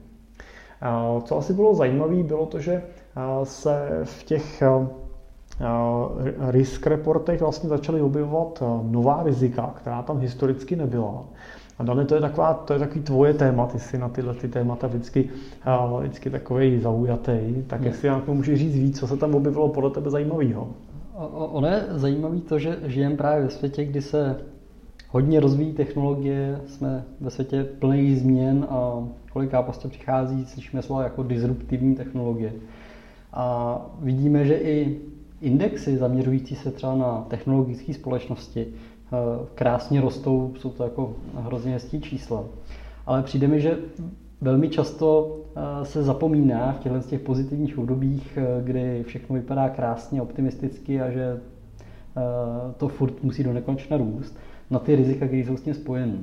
Co 1.24 1.38
asi 1.38 1.52
bylo 1.52 1.74
zajímavé, 1.74 2.22
bylo 2.22 2.46
to, 2.46 2.60
že 2.60 2.82
se 3.42 4.00
v 4.04 4.24
těch 4.24 4.62
risk 6.50 6.86
reportech 6.86 7.40
vlastně 7.40 7.68
začaly 7.68 8.02
objevovat 8.02 8.62
nová 8.82 9.22
rizika, 9.22 9.74
která 9.76 10.02
tam 10.02 10.18
historicky 10.18 10.76
nebyla. 10.76 11.24
A 11.78 11.82
Dane, 11.82 12.04
to 12.04 12.14
je, 12.14 12.20
taková, 12.20 12.54
to 12.54 12.72
je 12.72 12.78
takový 12.78 13.00
tvoje 13.00 13.34
téma, 13.34 13.66
ty 13.66 13.78
jsi 13.78 13.98
na 13.98 14.08
tyhle 14.08 14.34
ty 14.34 14.48
témata 14.48 14.86
vždycky, 14.86 15.28
vždycky 16.00 16.30
takový 16.30 16.80
zaujatý, 16.80 17.38
tak 17.66 17.80
hmm. 17.80 17.86
jestli 17.86 18.08
nám 18.08 18.22
můžeš 18.26 18.58
říct 18.58 18.74
víc, 18.74 18.98
co 19.00 19.06
se 19.06 19.16
tam 19.16 19.34
objevilo 19.34 19.68
podle 19.68 19.90
tebe 19.90 20.10
zajímavého? 20.10 20.68
Ono 21.32 21.68
je 21.68 21.84
zajímavé 21.90 22.40
to, 22.40 22.58
že 22.58 22.78
žijeme 22.84 23.16
právě 23.16 23.44
ve 23.44 23.50
světě, 23.50 23.84
kdy 23.84 24.02
se 24.02 24.36
hodně 25.10 25.40
rozvíjí 25.40 25.72
technologie, 25.72 26.60
jsme 26.66 27.04
ve 27.20 27.30
světě 27.30 27.64
plný 27.64 28.16
změn 28.16 28.66
a 28.70 29.08
koliká 29.32 29.62
prostě 29.62 29.88
přichází, 29.88 30.46
slyšíme 30.46 30.82
slovo 30.82 31.02
jako 31.02 31.22
disruptivní 31.22 31.94
technologie. 31.94 32.52
A 33.32 33.80
vidíme, 34.00 34.44
že 34.44 34.54
i 34.54 35.00
indexy 35.40 35.96
zaměřující 35.96 36.54
se 36.54 36.70
třeba 36.70 36.94
na 36.94 37.26
technologické 37.28 37.94
společnosti 37.94 38.66
krásně 39.54 40.00
rostou, 40.00 40.54
jsou 40.58 40.70
to 40.70 40.84
jako 40.84 41.14
hrozně 41.34 41.72
hezký 41.72 42.00
čísla. 42.00 42.44
Ale 43.06 43.22
přijde 43.22 43.48
mi, 43.48 43.60
že 43.60 43.78
velmi 44.40 44.68
často 44.68 45.36
eh, 45.56 45.84
se 45.84 46.02
zapomíná 46.02 46.72
v 46.72 46.78
těchto 46.78 47.00
těch 47.00 47.20
pozitivních 47.20 47.78
obdobích, 47.78 48.38
eh, 48.38 48.62
kdy 48.64 49.04
všechno 49.06 49.36
vypadá 49.36 49.68
krásně, 49.68 50.22
optimisticky 50.22 51.00
a 51.00 51.10
že 51.10 51.40
to 52.76 52.88
furt 52.88 53.22
musí 53.22 53.44
do 53.44 53.52
nekonečna 53.52 53.96
růst, 53.96 54.38
na 54.70 54.78
ty 54.78 54.96
rizika, 54.96 55.26
které 55.26 55.42
jsou 55.42 55.56
s 55.56 55.62
tím 55.62 55.74
spojeny. 55.74 56.18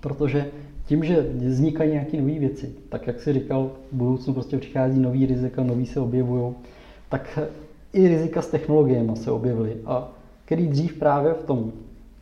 Protože 0.00 0.50
tím, 0.86 1.04
že 1.04 1.26
vznikají 1.34 1.90
nějaké 1.90 2.20
nové 2.20 2.38
věci, 2.38 2.74
tak 2.88 3.06
jak 3.06 3.20
si 3.20 3.32
říkal, 3.32 3.70
v 3.92 3.96
budoucnu 3.96 4.34
prostě 4.34 4.58
přichází 4.58 5.00
nový 5.00 5.26
rizika, 5.26 5.62
nový 5.62 5.86
se 5.86 6.00
objevují, 6.00 6.54
tak 7.08 7.38
i 7.92 8.08
rizika 8.08 8.42
s 8.42 8.46
technologiemi 8.46 9.16
se 9.16 9.30
objevily. 9.30 9.76
A 9.86 10.12
který 10.44 10.68
dřív 10.68 10.98
právě 10.98 11.34
v 11.34 11.42
tom 11.42 11.72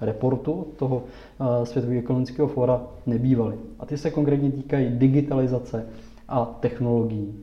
reportu 0.03 0.67
toho 0.77 1.03
eh, 1.41 1.67
Světového 1.67 1.99
ekonomického 1.99 2.49
fóra 2.49 2.81
nebývaly. 3.07 3.55
A 3.79 3.87
ty 3.87 3.99
se 3.99 4.11
konkrétně 4.11 4.51
týkají 4.51 4.89
digitalizace 4.91 5.87
a 6.29 6.45
technologií. 6.61 7.35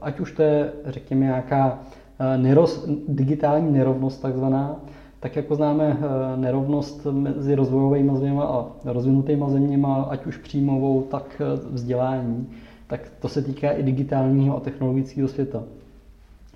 Ať 0.00 0.20
už 0.20 0.32
to 0.32 0.42
je, 0.42 0.72
řekněme, 0.84 1.24
nějaká 1.26 1.78
eh, 2.18 2.38
neroz, 2.38 2.88
digitální 3.08 3.72
nerovnost 3.72 4.22
takzvaná, 4.22 4.76
tak 5.20 5.36
jako 5.36 5.54
známe 5.54 5.96
eh, 6.00 6.36
nerovnost 6.36 7.06
mezi 7.10 7.54
rozvojovými 7.54 8.10
zeměmi 8.14 8.40
a 8.42 8.66
rozvinutými 8.84 9.44
zeměmi, 9.48 9.86
ať 10.08 10.26
už 10.26 10.36
příjmovou, 10.36 11.02
tak 11.02 11.42
vzdělání, 11.70 12.48
tak 12.86 13.00
to 13.20 13.28
se 13.28 13.42
týká 13.42 13.70
i 13.70 13.82
digitálního 13.82 14.56
a 14.56 14.60
technologického 14.60 15.28
světa. 15.28 15.62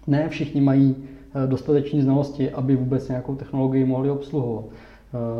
Ne 0.06 0.28
všichni 0.28 0.60
mají 0.60 0.96
dostatečné 1.46 2.02
znalosti, 2.02 2.50
aby 2.50 2.76
vůbec 2.76 3.08
nějakou 3.08 3.34
technologii 3.34 3.84
mohli 3.84 4.10
obsluhovat. 4.10 4.64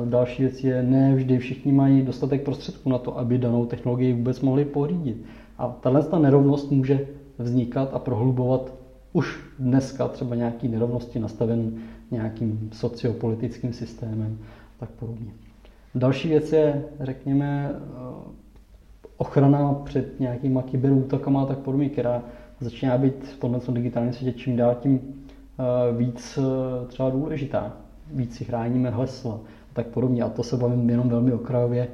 Další 0.04 0.42
věc 0.42 0.64
je, 0.64 0.82
ne 0.82 1.14
vždy 1.14 1.38
všichni 1.38 1.72
mají 1.72 2.02
dostatek 2.02 2.42
prostředků 2.44 2.90
na 2.90 2.98
to, 2.98 3.18
aby 3.18 3.38
danou 3.38 3.66
technologii 3.66 4.12
vůbec 4.12 4.40
mohli 4.40 4.64
pořídit. 4.64 5.24
A 5.58 5.68
tahle 5.68 6.20
nerovnost 6.20 6.70
může 6.70 7.06
vznikat 7.38 7.90
a 7.92 7.98
prohlubovat 7.98 8.74
už 9.12 9.40
dneska 9.58 10.08
třeba 10.08 10.34
nějaký 10.34 10.68
nerovnosti 10.68 11.18
nastaven 11.18 11.72
nějakým 12.10 12.70
sociopolitickým 12.72 13.72
systémem 13.72 14.38
a 14.42 14.80
tak 14.80 14.90
podobně. 14.90 15.30
Další 15.94 16.28
věc 16.28 16.52
je, 16.52 16.84
řekněme, 17.00 17.70
eh, 17.74 17.78
ochrana 19.16 19.74
před 19.74 20.20
nějakýma 20.20 20.62
kyberútokama 20.62 21.42
a 21.42 21.46
tak 21.46 21.58
podobně, 21.58 21.88
která 21.88 22.22
začíná 22.60 22.98
být 22.98 23.24
v 23.24 23.38
tomhle 23.38 23.60
digitálním 23.70 24.12
světě 24.12 24.38
čím 24.38 24.56
dál 24.56 24.76
tím 24.80 25.00
eh, 25.00 25.96
víc 25.96 26.38
eh, 26.38 26.86
třeba 26.86 27.10
důležitá. 27.10 27.76
Víc 28.12 28.36
si 28.36 28.44
chráníme 28.44 28.90
hesla 28.90 29.40
a 29.70 29.74
tak 29.74 29.86
podobně. 29.86 30.22
A 30.22 30.28
to 30.28 30.42
se 30.42 30.56
bavím 30.56 30.90
jenom 30.90 31.08
velmi 31.08 31.32
okrajově. 31.32 31.88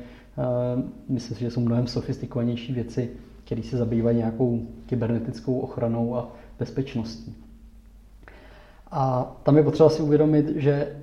Myslím 1.09 1.37
si, 1.37 1.45
že 1.45 1.51
jsou 1.51 1.61
mnohem 1.61 1.87
sofistikovanější 1.87 2.73
věci, 2.73 3.11
které 3.45 3.63
se 3.63 3.77
zabývají 3.77 4.17
nějakou 4.17 4.63
kybernetickou 4.87 5.59
ochranou 5.59 6.17
a 6.17 6.29
bezpečností. 6.59 7.35
A 8.91 9.37
tam 9.43 9.57
je 9.57 9.63
potřeba 9.63 9.89
si 9.89 10.03
uvědomit, 10.03 10.57
že 10.57 10.97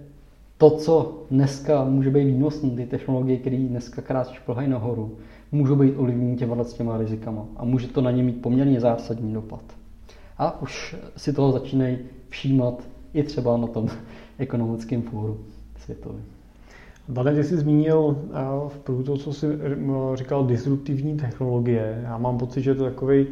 to, 0.58 0.70
co 0.70 1.24
dneska 1.32 1.84
může 1.84 2.10
být 2.10 2.26
výnosné, 2.26 2.70
ty 2.70 2.86
technologie, 2.86 3.38
které 3.38 3.58
dneska 3.58 4.02
krásně 4.02 4.36
šplhají 4.36 4.70
nahoru, 4.70 5.18
můžou 5.52 5.76
být 5.76 5.96
ovlivněny 5.96 6.36
těma 6.36 6.64
těma 6.64 6.98
rizikama 6.98 7.46
a 7.56 7.66
může 7.66 7.88
to 7.88 8.02
na 8.02 8.12
ně 8.12 8.24
mít 8.24 8.42
poměrně 8.42 8.80
zásadní 8.80 9.34
dopad. 9.34 9.64
A 10.38 10.62
už 10.62 10.96
si 11.18 11.34
toho 11.34 11.52
začínají 11.52 11.98
všímat 12.30 12.84
i 13.14 13.24
třeba 13.24 13.58
na 13.58 13.68
tom 13.68 13.90
ekonomickém 14.38 15.02
fóru 15.02 15.40
světovém. 15.80 16.24
Dane, 17.10 17.36
ty 17.36 17.44
jsi 17.44 17.58
zmínil 17.58 18.18
eh, 18.18 18.34
v 18.68 18.80
průběhu 18.80 19.18
co 19.18 19.34
jsi 19.34 19.48
říkal, 20.16 20.46
disruptivní 20.46 21.18
technologie. 21.18 22.02
Já 22.04 22.18
mám 22.18 22.38
pocit, 22.38 22.62
že 22.62 22.76
to 22.76 22.86
je 22.86 22.92
takový 22.92 23.28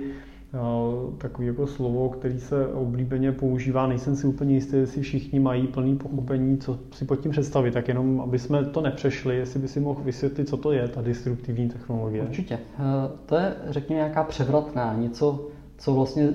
takový 1.18 1.48
jako 1.48 1.68
slovo, 1.68 2.10
který 2.10 2.40
se 2.40 2.68
oblíbeně 2.68 3.32
používá. 3.32 3.88
Nejsem 3.88 4.16
si 4.16 4.28
úplně 4.28 4.54
jistý, 4.54 4.76
jestli 4.76 5.02
všichni 5.02 5.40
mají 5.40 5.68
plný 5.68 5.96
pochopení, 5.96 6.58
co 6.58 6.80
si 6.92 7.06
pod 7.06 7.16
tím 7.16 7.32
představit. 7.32 7.72
Tak 7.72 7.88
jenom, 7.88 8.22
aby 8.22 8.40
jsme 8.40 8.66
to 8.66 8.82
nepřešli, 8.82 9.38
jestli 9.38 9.60
by 9.60 9.68
si 9.68 9.80
mohl 9.80 10.02
vysvětlit, 10.04 10.50
co 10.50 10.58
to 10.58 10.72
je, 10.72 10.88
ta 10.88 11.02
disruptivní 11.02 11.70
technologie. 11.70 12.24
Určitě. 12.24 12.60
Eh, 12.80 12.82
to 13.26 13.36
je, 13.36 13.54
řekněme, 13.70 14.02
nějaká 14.02 14.24
převratná, 14.24 14.96
něco, 14.96 15.48
co 15.78 15.94
vlastně, 15.94 16.30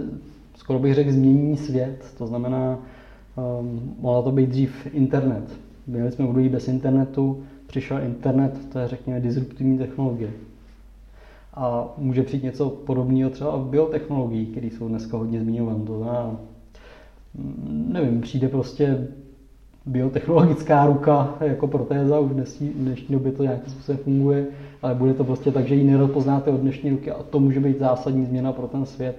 skoro 0.55 0.79
bych 0.79 0.95
řekl, 0.95 1.13
změní 1.13 1.57
svět. 1.57 2.15
To 2.19 2.27
znamená, 2.27 2.79
um, 3.61 3.95
mohla 4.01 4.23
to 4.23 4.33
být 4.33 4.49
dřív 4.49 4.87
internet. 4.95 5.66
Byli 5.87 6.13
jsme 6.13 6.25
období 6.25 6.49
bez 6.49 6.69
internetu, 6.69 7.43
přišel 7.67 8.03
internet, 8.03 8.69
to 8.73 8.79
je, 8.79 8.89
řekněme, 8.89 9.21
disruptivní 9.21 9.79
technologie. 9.79 10.31
A 11.55 11.89
může 11.99 12.23
přijít 12.23 12.43
něco 12.43 12.71
podobného 12.71 13.31
třeba 13.31 13.57
v 13.57 13.67
biotechnologií, 13.67 14.47
které 14.47 14.67
jsou 14.67 14.89
dneska 14.89 15.17
hodně 15.17 15.41
zmiňované. 15.41 15.85
To 15.85 15.99
znamená, 15.99 16.37
mm, 17.35 17.89
nevím, 17.93 18.21
přijde 18.21 18.49
prostě 18.49 19.09
biotechnologická 19.87 20.87
ruka 20.87 21.35
jako 21.41 21.67
protéza, 21.67 22.19
už 22.19 22.31
v 22.31 22.35
dnešní 22.75 23.13
době 23.13 23.33
to 23.33 23.43
nějakým 23.43 23.73
způsobem 23.73 23.99
funguje, 24.05 24.47
ale 24.83 24.95
bude 24.95 25.15
to 25.15 25.25
prostě 25.25 25.53
tak, 25.53 25.67
že 25.67 25.75
ji 25.75 25.85
nerozpoznáte 25.85 26.51
od 26.51 26.61
dnešní 26.61 26.91
ruky 26.91 27.11
a 27.11 27.23
to 27.23 27.41
může 27.41 27.61
být 27.61 27.79
zásadní 27.79 28.25
změna 28.25 28.53
pro 28.53 28.67
ten 28.67 28.87
svět, 28.87 29.17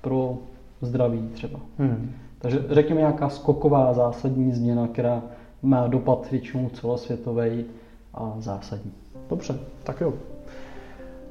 pro 0.00 0.38
zdraví 0.82 1.28
třeba. 1.32 1.60
Hmm. 1.78 2.10
Takže 2.38 2.64
řekněme 2.70 3.00
nějaká 3.00 3.28
skoková 3.28 3.94
zásadní 3.94 4.52
změna, 4.52 4.88
která 4.88 5.22
má 5.62 5.86
dopad 5.86 6.30
většinou 6.30 6.68
celosvětový 6.68 7.64
a 8.14 8.34
zásadní. 8.38 8.92
Dobře, 9.30 9.58
tak 9.84 10.00
jo. 10.00 10.12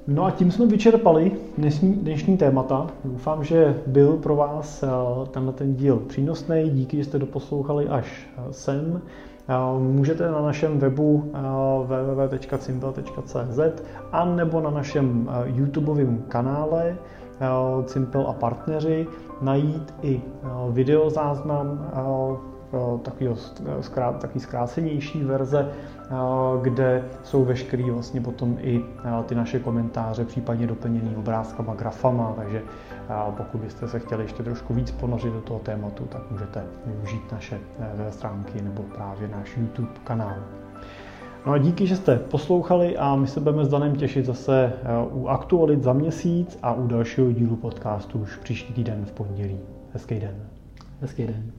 No 0.07 0.25
a 0.25 0.31
tím 0.31 0.51
jsme 0.51 0.65
vyčerpali 0.65 1.31
dnešní, 1.57 1.93
dnešní 1.93 2.37
témata. 2.37 2.87
Doufám, 3.05 3.43
že 3.43 3.81
byl 3.87 4.17
pro 4.17 4.35
vás 4.35 4.83
eh, 4.83 4.87
tenhle 5.31 5.53
ten 5.53 5.75
díl 5.75 5.97
přínosný. 5.97 6.69
Díky, 6.69 6.97
že 6.97 7.03
jste 7.03 7.19
doposlouchali 7.19 7.87
až 7.87 8.27
eh, 8.37 8.41
sem. 8.53 9.01
Eh, 9.47 9.53
můžete 9.79 10.31
na 10.31 10.41
našem 10.41 10.79
webu 10.79 11.31
www.cimpel.cz 11.83 13.59
a 14.11 14.25
nebo 14.25 14.61
na 14.61 14.69
našem 14.69 15.29
YouTubeovém 15.45 16.23
kanále 16.27 16.97
Cimpel 17.85 18.27
a 18.27 18.33
partneři 18.33 19.07
najít 19.41 19.93
i 20.01 20.21
videozáznam 20.69 21.91
takový, 23.01 23.29
takový 24.19 24.39
zkrácenější 24.39 25.23
verze 25.23 25.71
kde 26.61 27.05
jsou 27.23 27.45
veškerý 27.45 27.91
vlastně 27.91 28.21
potom 28.21 28.57
i 28.61 28.81
ty 29.25 29.35
naše 29.35 29.59
komentáře, 29.59 30.25
případně 30.25 30.67
doplněný 30.67 31.15
obrázkama, 31.15 31.75
grafama, 31.75 32.33
takže 32.37 32.61
pokud 33.37 33.61
byste 33.61 33.87
se 33.87 33.99
chtěli 33.99 34.23
ještě 34.23 34.43
trošku 34.43 34.73
víc 34.73 34.91
ponořit 34.91 35.33
do 35.33 35.41
toho 35.41 35.59
tématu, 35.59 36.05
tak 36.05 36.31
můžete 36.31 36.63
využít 36.85 37.31
naše 37.31 37.59
stránky 38.09 38.61
nebo 38.61 38.83
právě 38.83 39.27
náš 39.27 39.57
YouTube 39.57 39.89
kanál. 40.03 40.35
No 41.45 41.51
a 41.51 41.57
díky, 41.57 41.87
že 41.87 41.95
jste 41.95 42.17
poslouchali 42.17 42.97
a 42.97 43.15
my 43.15 43.27
se 43.27 43.39
budeme 43.39 43.65
s 43.65 43.69
Danem 43.69 43.95
těšit 43.95 44.25
zase 44.25 44.73
u 45.11 45.27
Aktualit 45.27 45.83
za 45.83 45.93
měsíc 45.93 46.59
a 46.63 46.73
u 46.73 46.87
dalšího 46.87 47.31
dílu 47.31 47.55
podcastu 47.55 48.19
už 48.19 48.35
příští 48.35 48.73
týden 48.73 49.05
v 49.05 49.11
pondělí. 49.11 49.59
Hezký 49.93 50.19
den. 50.19 50.35
Hezký 51.01 51.27
den. 51.27 51.51